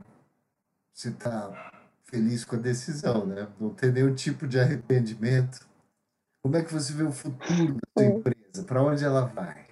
você 0.93 1.09
está 1.09 1.71
feliz 2.11 2.43
com 2.43 2.57
a 2.57 2.59
decisão, 2.59 3.25
né? 3.25 3.47
Não 3.59 3.73
tem 3.73 3.91
nenhum 3.91 4.13
tipo 4.13 4.45
de 4.45 4.59
arrependimento. 4.59 5.65
Como 6.43 6.57
é 6.57 6.63
que 6.63 6.73
você 6.73 6.91
vê 6.91 7.03
o 7.03 7.11
futuro 7.11 7.73
da 7.75 7.79
sua 7.97 8.05
empresa? 8.05 8.63
Para 8.67 8.83
onde 8.83 9.05
ela 9.05 9.25
vai? 9.25 9.67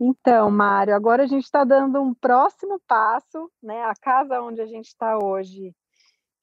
Então, 0.00 0.50
Mário, 0.50 0.94
agora 0.94 1.24
a 1.24 1.26
gente 1.26 1.44
está 1.44 1.64
dando 1.64 2.00
um 2.00 2.14
próximo 2.14 2.80
passo, 2.86 3.50
né? 3.62 3.82
A 3.82 3.94
casa 4.00 4.40
onde 4.40 4.60
a 4.62 4.66
gente 4.66 4.86
está 4.86 5.18
hoje 5.18 5.74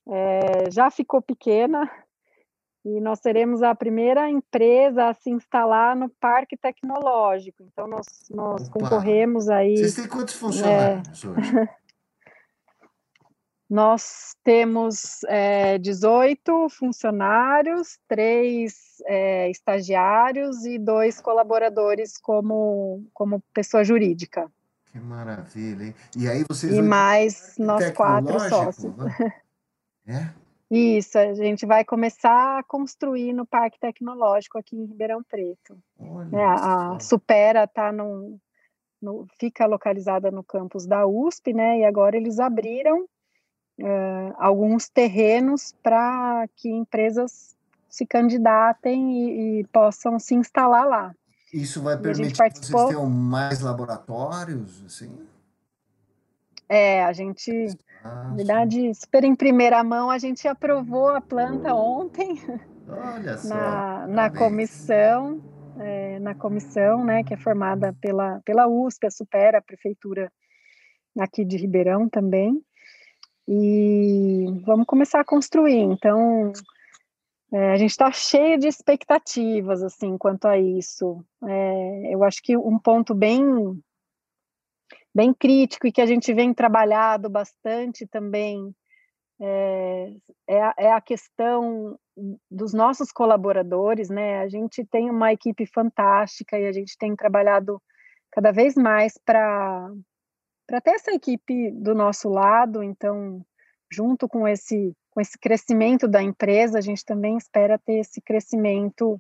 é, 0.08 0.70
já 0.70 0.92
ficou 0.92 1.22
pequena 1.22 1.90
e 2.86 3.02
nós 3.02 3.20
seremos 3.20 3.64
a 3.64 3.74
primeira 3.74 4.30
empresa 4.30 5.10
a 5.10 5.14
se 5.14 5.30
instalar 5.30 5.96
no 5.96 6.10
parque 6.20 6.56
tecnológico. 6.56 7.64
Então, 7.64 7.88
nós, 7.88 8.06
nós 8.30 8.70
concorremos 8.70 9.50
aí. 9.50 9.78
Vocês 9.78 9.96
têm 9.96 10.08
quantos 10.08 10.36
funcionários 10.36 11.24
é... 11.24 11.28
hoje? 11.28 11.70
Nós 13.70 14.36
temos 14.46 15.24
é, 15.26 15.78
18 15.78 16.70
funcionários, 16.70 18.00
três 18.08 19.02
é, 19.06 19.50
estagiários 19.50 20.66
e 20.66 20.80
dois 20.80 21.20
colaboradores 21.20 22.18
como, 22.18 23.04
como 23.14 23.44
pessoa 23.54 23.84
jurídica. 23.84 24.50
Que 24.86 25.00
maravilha, 25.00 25.84
hein? 25.84 25.96
E 26.16 26.30
aí 26.30 26.46
vocês. 26.48 26.74
E 26.74 26.82
mais 26.82 27.56
nós 27.60 27.92
quatro 27.92 28.40
sócios. 28.40 28.96
Né? 28.96 29.14
É? 30.10 30.30
Isso, 30.72 31.20
a 31.20 31.34
gente 31.34 31.66
vai 31.66 31.84
começar 31.84 32.60
a 32.60 32.64
construir 32.64 33.34
no 33.34 33.46
Parque 33.46 33.78
Tecnológico 33.78 34.58
aqui 34.58 34.78
em 34.78 34.86
Ribeirão 34.86 35.22
Preto. 35.22 35.78
É, 36.32 36.46
a 36.46 36.98
Supera 37.02 37.68
tá 37.68 37.92
no, 37.92 38.40
fica 39.38 39.66
localizada 39.66 40.32
no 40.32 40.46
campus 40.46 40.86
da 40.86 41.06
USP, 41.06 41.52
né? 41.52 41.80
E 41.80 41.84
agora 41.84 42.16
eles 42.16 42.40
abriram 42.40 43.06
uh, 43.80 44.34
alguns 44.38 44.90
terrenos 44.90 45.76
para 45.84 46.48
que 46.56 46.70
empresas 46.70 47.56
se 47.90 48.06
candidatem 48.06 49.12
e, 49.12 49.60
e, 49.60 49.64
possam 49.66 50.20
se 50.20 50.36
instalar 50.36 50.86
lá. 50.86 51.16
Isso 51.54 51.82
vai 51.82 51.98
permitir 51.98 52.52
que 52.52 52.60
vocês 52.60 52.86
tenham 52.88 53.10
mais 53.10 53.62
laboratórios, 53.62 54.84
assim? 54.86 55.18
É, 56.70 57.04
a 57.06 57.14
gente, 57.14 57.50
ah, 58.04 58.26
na 58.26 58.36
verdade, 58.36 58.94
super 58.94 59.24
em 59.24 59.34
primeira 59.34 59.82
mão, 59.84 60.12
a 60.12 60.18
gente 60.18 60.48
aprovou 60.48 61.08
a 61.08 61.22
planta 61.22 61.74
ontem. 61.74 62.42
Olha 62.88 63.38
só. 63.40 63.48
Na, 63.48 64.08
na 64.08 64.30
comissão, 64.30 65.42
é, 65.80 66.20
na 66.20 66.36
comissão, 66.36 67.06
né, 67.06 67.24
que 67.24 67.34
é 67.34 67.38
formada 67.38 67.96
pela, 68.02 68.42
pela 68.44 68.68
USP, 68.68 69.08
a 69.08 69.12
Supera, 69.12 69.60
a 69.60 69.62
prefeitura 69.62 70.32
aqui 71.18 71.46
de 71.46 71.56
Ribeirão 71.56 72.10
também 72.10 72.62
e 73.48 74.46
vamos 74.66 74.86
começar 74.86 75.22
a 75.22 75.26
construir. 75.26 75.80
Então, 75.80 76.52
é, 77.52 77.72
a 77.72 77.78
gente 77.78 77.92
está 77.92 78.12
cheio 78.12 78.60
de 78.60 78.68
expectativas, 78.68 79.82
assim, 79.82 80.18
quanto 80.18 80.48
a 80.48 80.58
isso. 80.58 81.24
É, 81.44 82.14
eu 82.14 82.24
acho 82.24 82.42
que 82.42 82.58
um 82.58 82.78
ponto 82.78 83.16
bem, 83.16 83.42
bem 85.16 85.34
crítico 85.34 85.88
e 85.88 85.92
que 85.92 86.02
a 86.02 86.06
gente 86.06 86.34
vem 86.34 86.54
trabalhado 86.54 87.30
bastante 87.30 88.06
também 88.06 88.76
é, 89.40 90.14
é, 90.48 90.62
a, 90.62 90.74
é 90.78 90.92
a 90.92 91.02
questão 91.02 91.98
dos 92.50 92.74
nossos 92.74 93.12
colaboradores, 93.12 94.10
né? 94.10 94.40
A 94.40 94.50
gente 94.50 94.84
tem 94.86 95.10
uma 95.10 95.32
equipe 95.32 95.66
fantástica 95.68 96.58
e 96.58 96.66
a 96.66 96.72
gente 96.72 96.98
tem 96.98 97.16
trabalhado 97.16 97.82
cada 98.32 98.52
vez 98.52 98.76
mais 98.76 99.14
para 99.24 99.92
para 100.68 100.82
ter 100.82 100.92
essa 100.92 101.12
equipe 101.12 101.72
do 101.72 101.96
nosso 101.96 102.28
lado, 102.28 102.84
então, 102.84 103.44
junto 103.90 104.28
com 104.28 104.46
esse, 104.46 104.94
com 105.10 105.22
esse 105.22 105.38
crescimento 105.40 106.08
da 106.08 106.22
empresa, 106.22 106.78
a 106.78 106.82
gente 106.82 107.06
também 107.06 107.38
espera 107.38 107.80
ter 107.80 108.00
esse 108.00 108.22
crescimento 108.22 109.20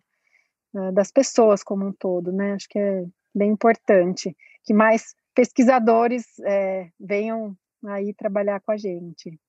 uh, 0.73 0.91
das 0.91 1.09
pessoas 1.09 1.63
como 1.63 1.87
um 1.87 1.93
todo, 1.93 2.33
né? 2.33 2.53
Acho 2.53 2.67
que 2.67 2.77
é 2.77 3.05
bem 3.33 3.51
importante 3.51 4.35
que 4.63 4.73
mais 4.73 5.15
pesquisadores 5.33 6.25
é, 6.45 6.89
venham 6.99 7.55
aí 7.85 8.13
trabalhar 8.13 8.59
com 8.59 8.71
a 8.71 8.77
gente. 8.77 9.39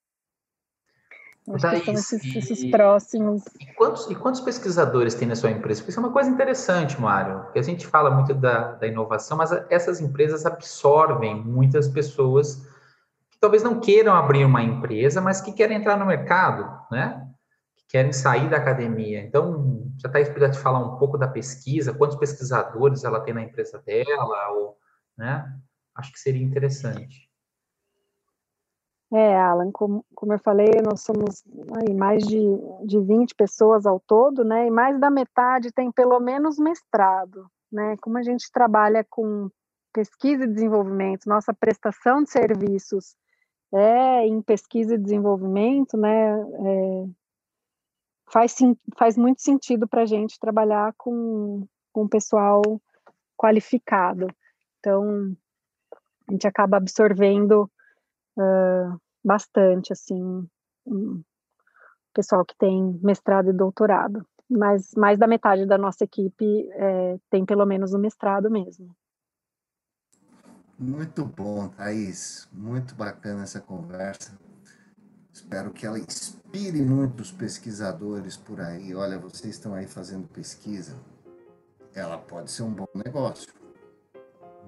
Acho 1.55 1.71
que 1.71 1.85
são 1.85 1.95
esses, 1.95 2.37
esses 2.37 2.71
próximos. 2.71 3.43
E 3.59 3.67
quantos, 3.75 4.11
e 4.11 4.15
quantos 4.15 4.41
pesquisadores 4.41 5.15
tem 5.15 5.27
na 5.27 5.35
sua 5.35 5.51
empresa? 5.51 5.81
Porque 5.81 5.91
isso 5.91 6.01
é 6.01 6.03
uma 6.03 6.13
coisa 6.13 6.31
interessante, 6.31 7.01
Mário, 7.01 7.41
porque 7.45 7.59
a 7.59 7.63
gente 7.63 7.87
fala 7.87 8.11
muito 8.11 8.35
da, 8.35 8.73
da 8.73 8.87
inovação, 8.87 9.37
mas 9.37 9.51
essas 9.71 10.01
empresas 10.01 10.45
absorvem 10.45 11.43
muitas 11.43 11.89
pessoas 11.89 12.67
que 13.31 13.39
talvez 13.41 13.63
não 13.63 13.81
queiram 13.81 14.15
abrir 14.15 14.45
uma 14.45 14.63
empresa, 14.63 15.21
mas 15.21 15.41
que 15.41 15.53
querem 15.53 15.77
entrar 15.77 15.97
no 15.97 16.07
mercado, 16.07 16.69
né? 16.91 17.27
Que 17.77 17.85
querem 17.89 18.13
sair 18.13 18.51
da 18.51 18.57
academia. 18.57 19.21
Então, 19.21 19.93
já 19.99 20.09
está 20.09 20.33
podia 20.33 20.51
te 20.51 20.59
falar 20.59 20.81
um 20.81 20.99
pouco 20.99 21.17
da 21.17 21.29
pesquisa, 21.29 21.95
quantos 21.95 22.17
pesquisadores 22.17 23.05
ela 23.05 23.21
tem 23.21 23.35
na 23.35 23.43
empresa 23.43 23.83
dela, 23.85 24.51
ou, 24.51 24.77
né? 25.17 25.51
Acho 25.95 26.13
que 26.13 26.21
seria 26.21 26.43
interessante. 26.43 27.28
É, 29.11 29.37
Alan, 29.37 29.73
como, 29.73 30.05
como 30.14 30.35
eu 30.35 30.38
falei, 30.38 30.68
nós 30.85 31.01
somos 31.01 31.42
aí, 31.79 31.94
mais 31.94 32.23
de, 32.27 32.38
de 32.85 33.01
20 33.01 33.35
pessoas 33.35 33.87
ao 33.87 33.99
todo, 33.99 34.44
né? 34.44 34.66
E 34.66 34.71
mais 34.71 35.01
da 35.01 35.11
metade 35.11 35.73
tem 35.73 35.90
pelo 35.90 36.21
menos 36.21 36.59
mestrado, 36.59 37.51
né? 37.73 37.97
Como 38.03 38.18
a 38.18 38.23
gente 38.23 38.53
trabalha 38.53 39.05
com 39.09 39.51
pesquisa 39.94 40.44
e 40.44 40.53
desenvolvimento, 40.53 41.27
nossa 41.27 41.55
prestação 41.55 42.23
de 42.23 42.31
serviços 42.31 43.16
é 43.73 44.27
em 44.27 44.42
pesquisa 44.42 44.94
e 44.94 44.99
desenvolvimento, 44.99 45.97
né? 45.97 46.40
É, 46.40 47.07
faz, 48.31 48.57
faz 48.99 49.16
muito 49.16 49.40
sentido 49.40 49.88
para 49.88 50.03
a 50.03 50.07
gente 50.07 50.38
trabalhar 50.38 50.94
com, 50.99 51.66
com 51.92 52.07
pessoal 52.07 52.62
qualificado. 53.38 54.27
Então, 54.79 55.35
a 56.29 56.33
gente 56.33 56.47
acaba 56.47 56.77
absorvendo 56.77 57.71
uh, 58.38 59.01
bastante, 59.24 59.92
assim, 59.92 60.48
um 60.87 61.22
pessoal 62.14 62.44
que 62.44 62.57
tem 62.57 62.98
mestrado 63.03 63.51
e 63.51 63.53
doutorado. 63.53 64.27
Mas 64.51 64.92
mais 64.96 65.18
da 65.18 65.27
metade 65.27 65.66
da 65.66 65.77
nossa 65.77 66.05
equipe 66.05 66.68
é, 66.72 67.18
tem 67.31 67.44
pelo 67.44 67.66
menos 67.66 67.92
um 67.92 67.98
mestrado 67.98 68.51
mesmo. 68.51 68.96
Muito 70.79 71.24
bom, 71.24 71.68
Thaís. 71.68 72.48
Muito 72.53 72.94
bacana 72.94 73.42
essa 73.42 73.61
conversa. 73.61 74.38
Espero 75.33 75.70
que 75.70 75.85
ela 75.85 75.98
inspire 75.98 76.81
muitos 76.81 77.31
pesquisadores 77.31 78.37
por 78.37 78.61
aí. 78.61 78.94
Olha, 78.94 79.18
vocês 79.18 79.55
estão 79.55 79.74
aí 79.74 79.87
fazendo 79.87 80.27
pesquisa. 80.29 80.96
Ela 81.94 82.16
pode 82.16 82.51
ser 82.51 82.62
um 82.62 82.72
bom 82.72 82.88
negócio. 82.94 83.53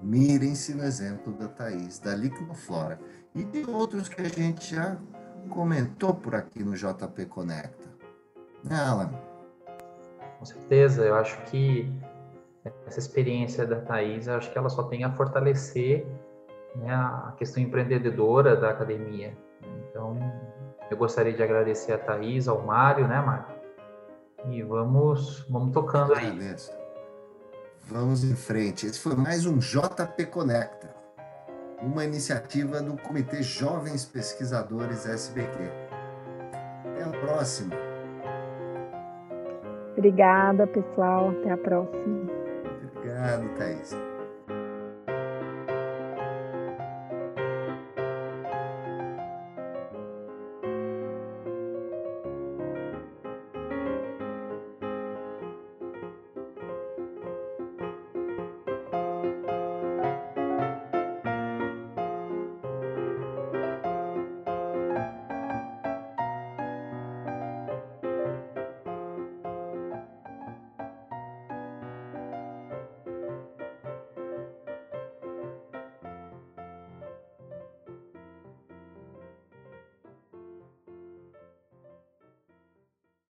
Mirem-se 0.01 0.73
no 0.73 0.83
exemplo 0.83 1.33
da 1.33 1.47
Thaís, 1.47 1.99
da 1.99 2.15
Liquidoflora 2.15 2.99
e 3.33 3.43
de 3.43 3.69
outros 3.69 4.09
que 4.09 4.21
a 4.21 4.29
gente 4.29 4.75
já 4.75 4.97
comentou 5.49 6.13
por 6.13 6.35
aqui 6.35 6.63
no 6.63 6.73
JP 6.73 7.25
Conecta. 7.27 7.89
Né, 8.63 8.75
Alan? 8.75 9.11
Com 10.39 10.45
certeza, 10.45 11.03
eu 11.03 11.15
acho 11.15 11.41
que 11.43 11.91
essa 12.85 12.99
experiência 12.99 13.65
da 13.65 13.77
Thaís, 13.77 14.27
eu 14.27 14.35
acho 14.35 14.51
que 14.51 14.57
ela 14.57 14.69
só 14.69 14.83
tem 14.83 15.03
a 15.03 15.11
fortalecer 15.11 16.05
né, 16.75 16.93
a 16.93 17.33
questão 17.37 17.61
empreendedora 17.61 18.55
da 18.55 18.69
academia. 18.69 19.35
Então, 19.89 20.17
eu 20.89 20.97
gostaria 20.97 21.33
de 21.33 21.41
agradecer 21.41 21.93
a 21.93 21.97
Thaís, 21.97 22.47
ao 22.47 22.61
Mário, 22.61 23.07
né, 23.07 23.21
Mário? 23.21 23.45
E 24.49 24.61
vamos, 24.63 25.45
vamos 25.49 25.73
tocando 25.73 26.13
aí. 26.13 26.31
Beleza. 26.31 26.71
Vamos 27.83 28.23
em 28.23 28.35
frente. 28.35 28.85
Esse 28.85 28.99
foi 28.99 29.15
mais 29.15 29.45
um 29.45 29.57
JP 29.57 30.25
Conecta, 30.27 30.95
uma 31.81 32.05
iniciativa 32.05 32.81
do 32.81 32.95
Comitê 32.97 33.41
Jovens 33.41 34.05
Pesquisadores 34.05 35.05
SBQ. 35.05 35.57
Até 36.85 37.03
a 37.03 37.09
próxima. 37.19 37.75
Obrigada, 39.97 40.67
pessoal. 40.67 41.31
Até 41.31 41.51
a 41.51 41.57
próxima. 41.57 42.29
Obrigado, 42.95 43.49
Thaís. 43.57 44.10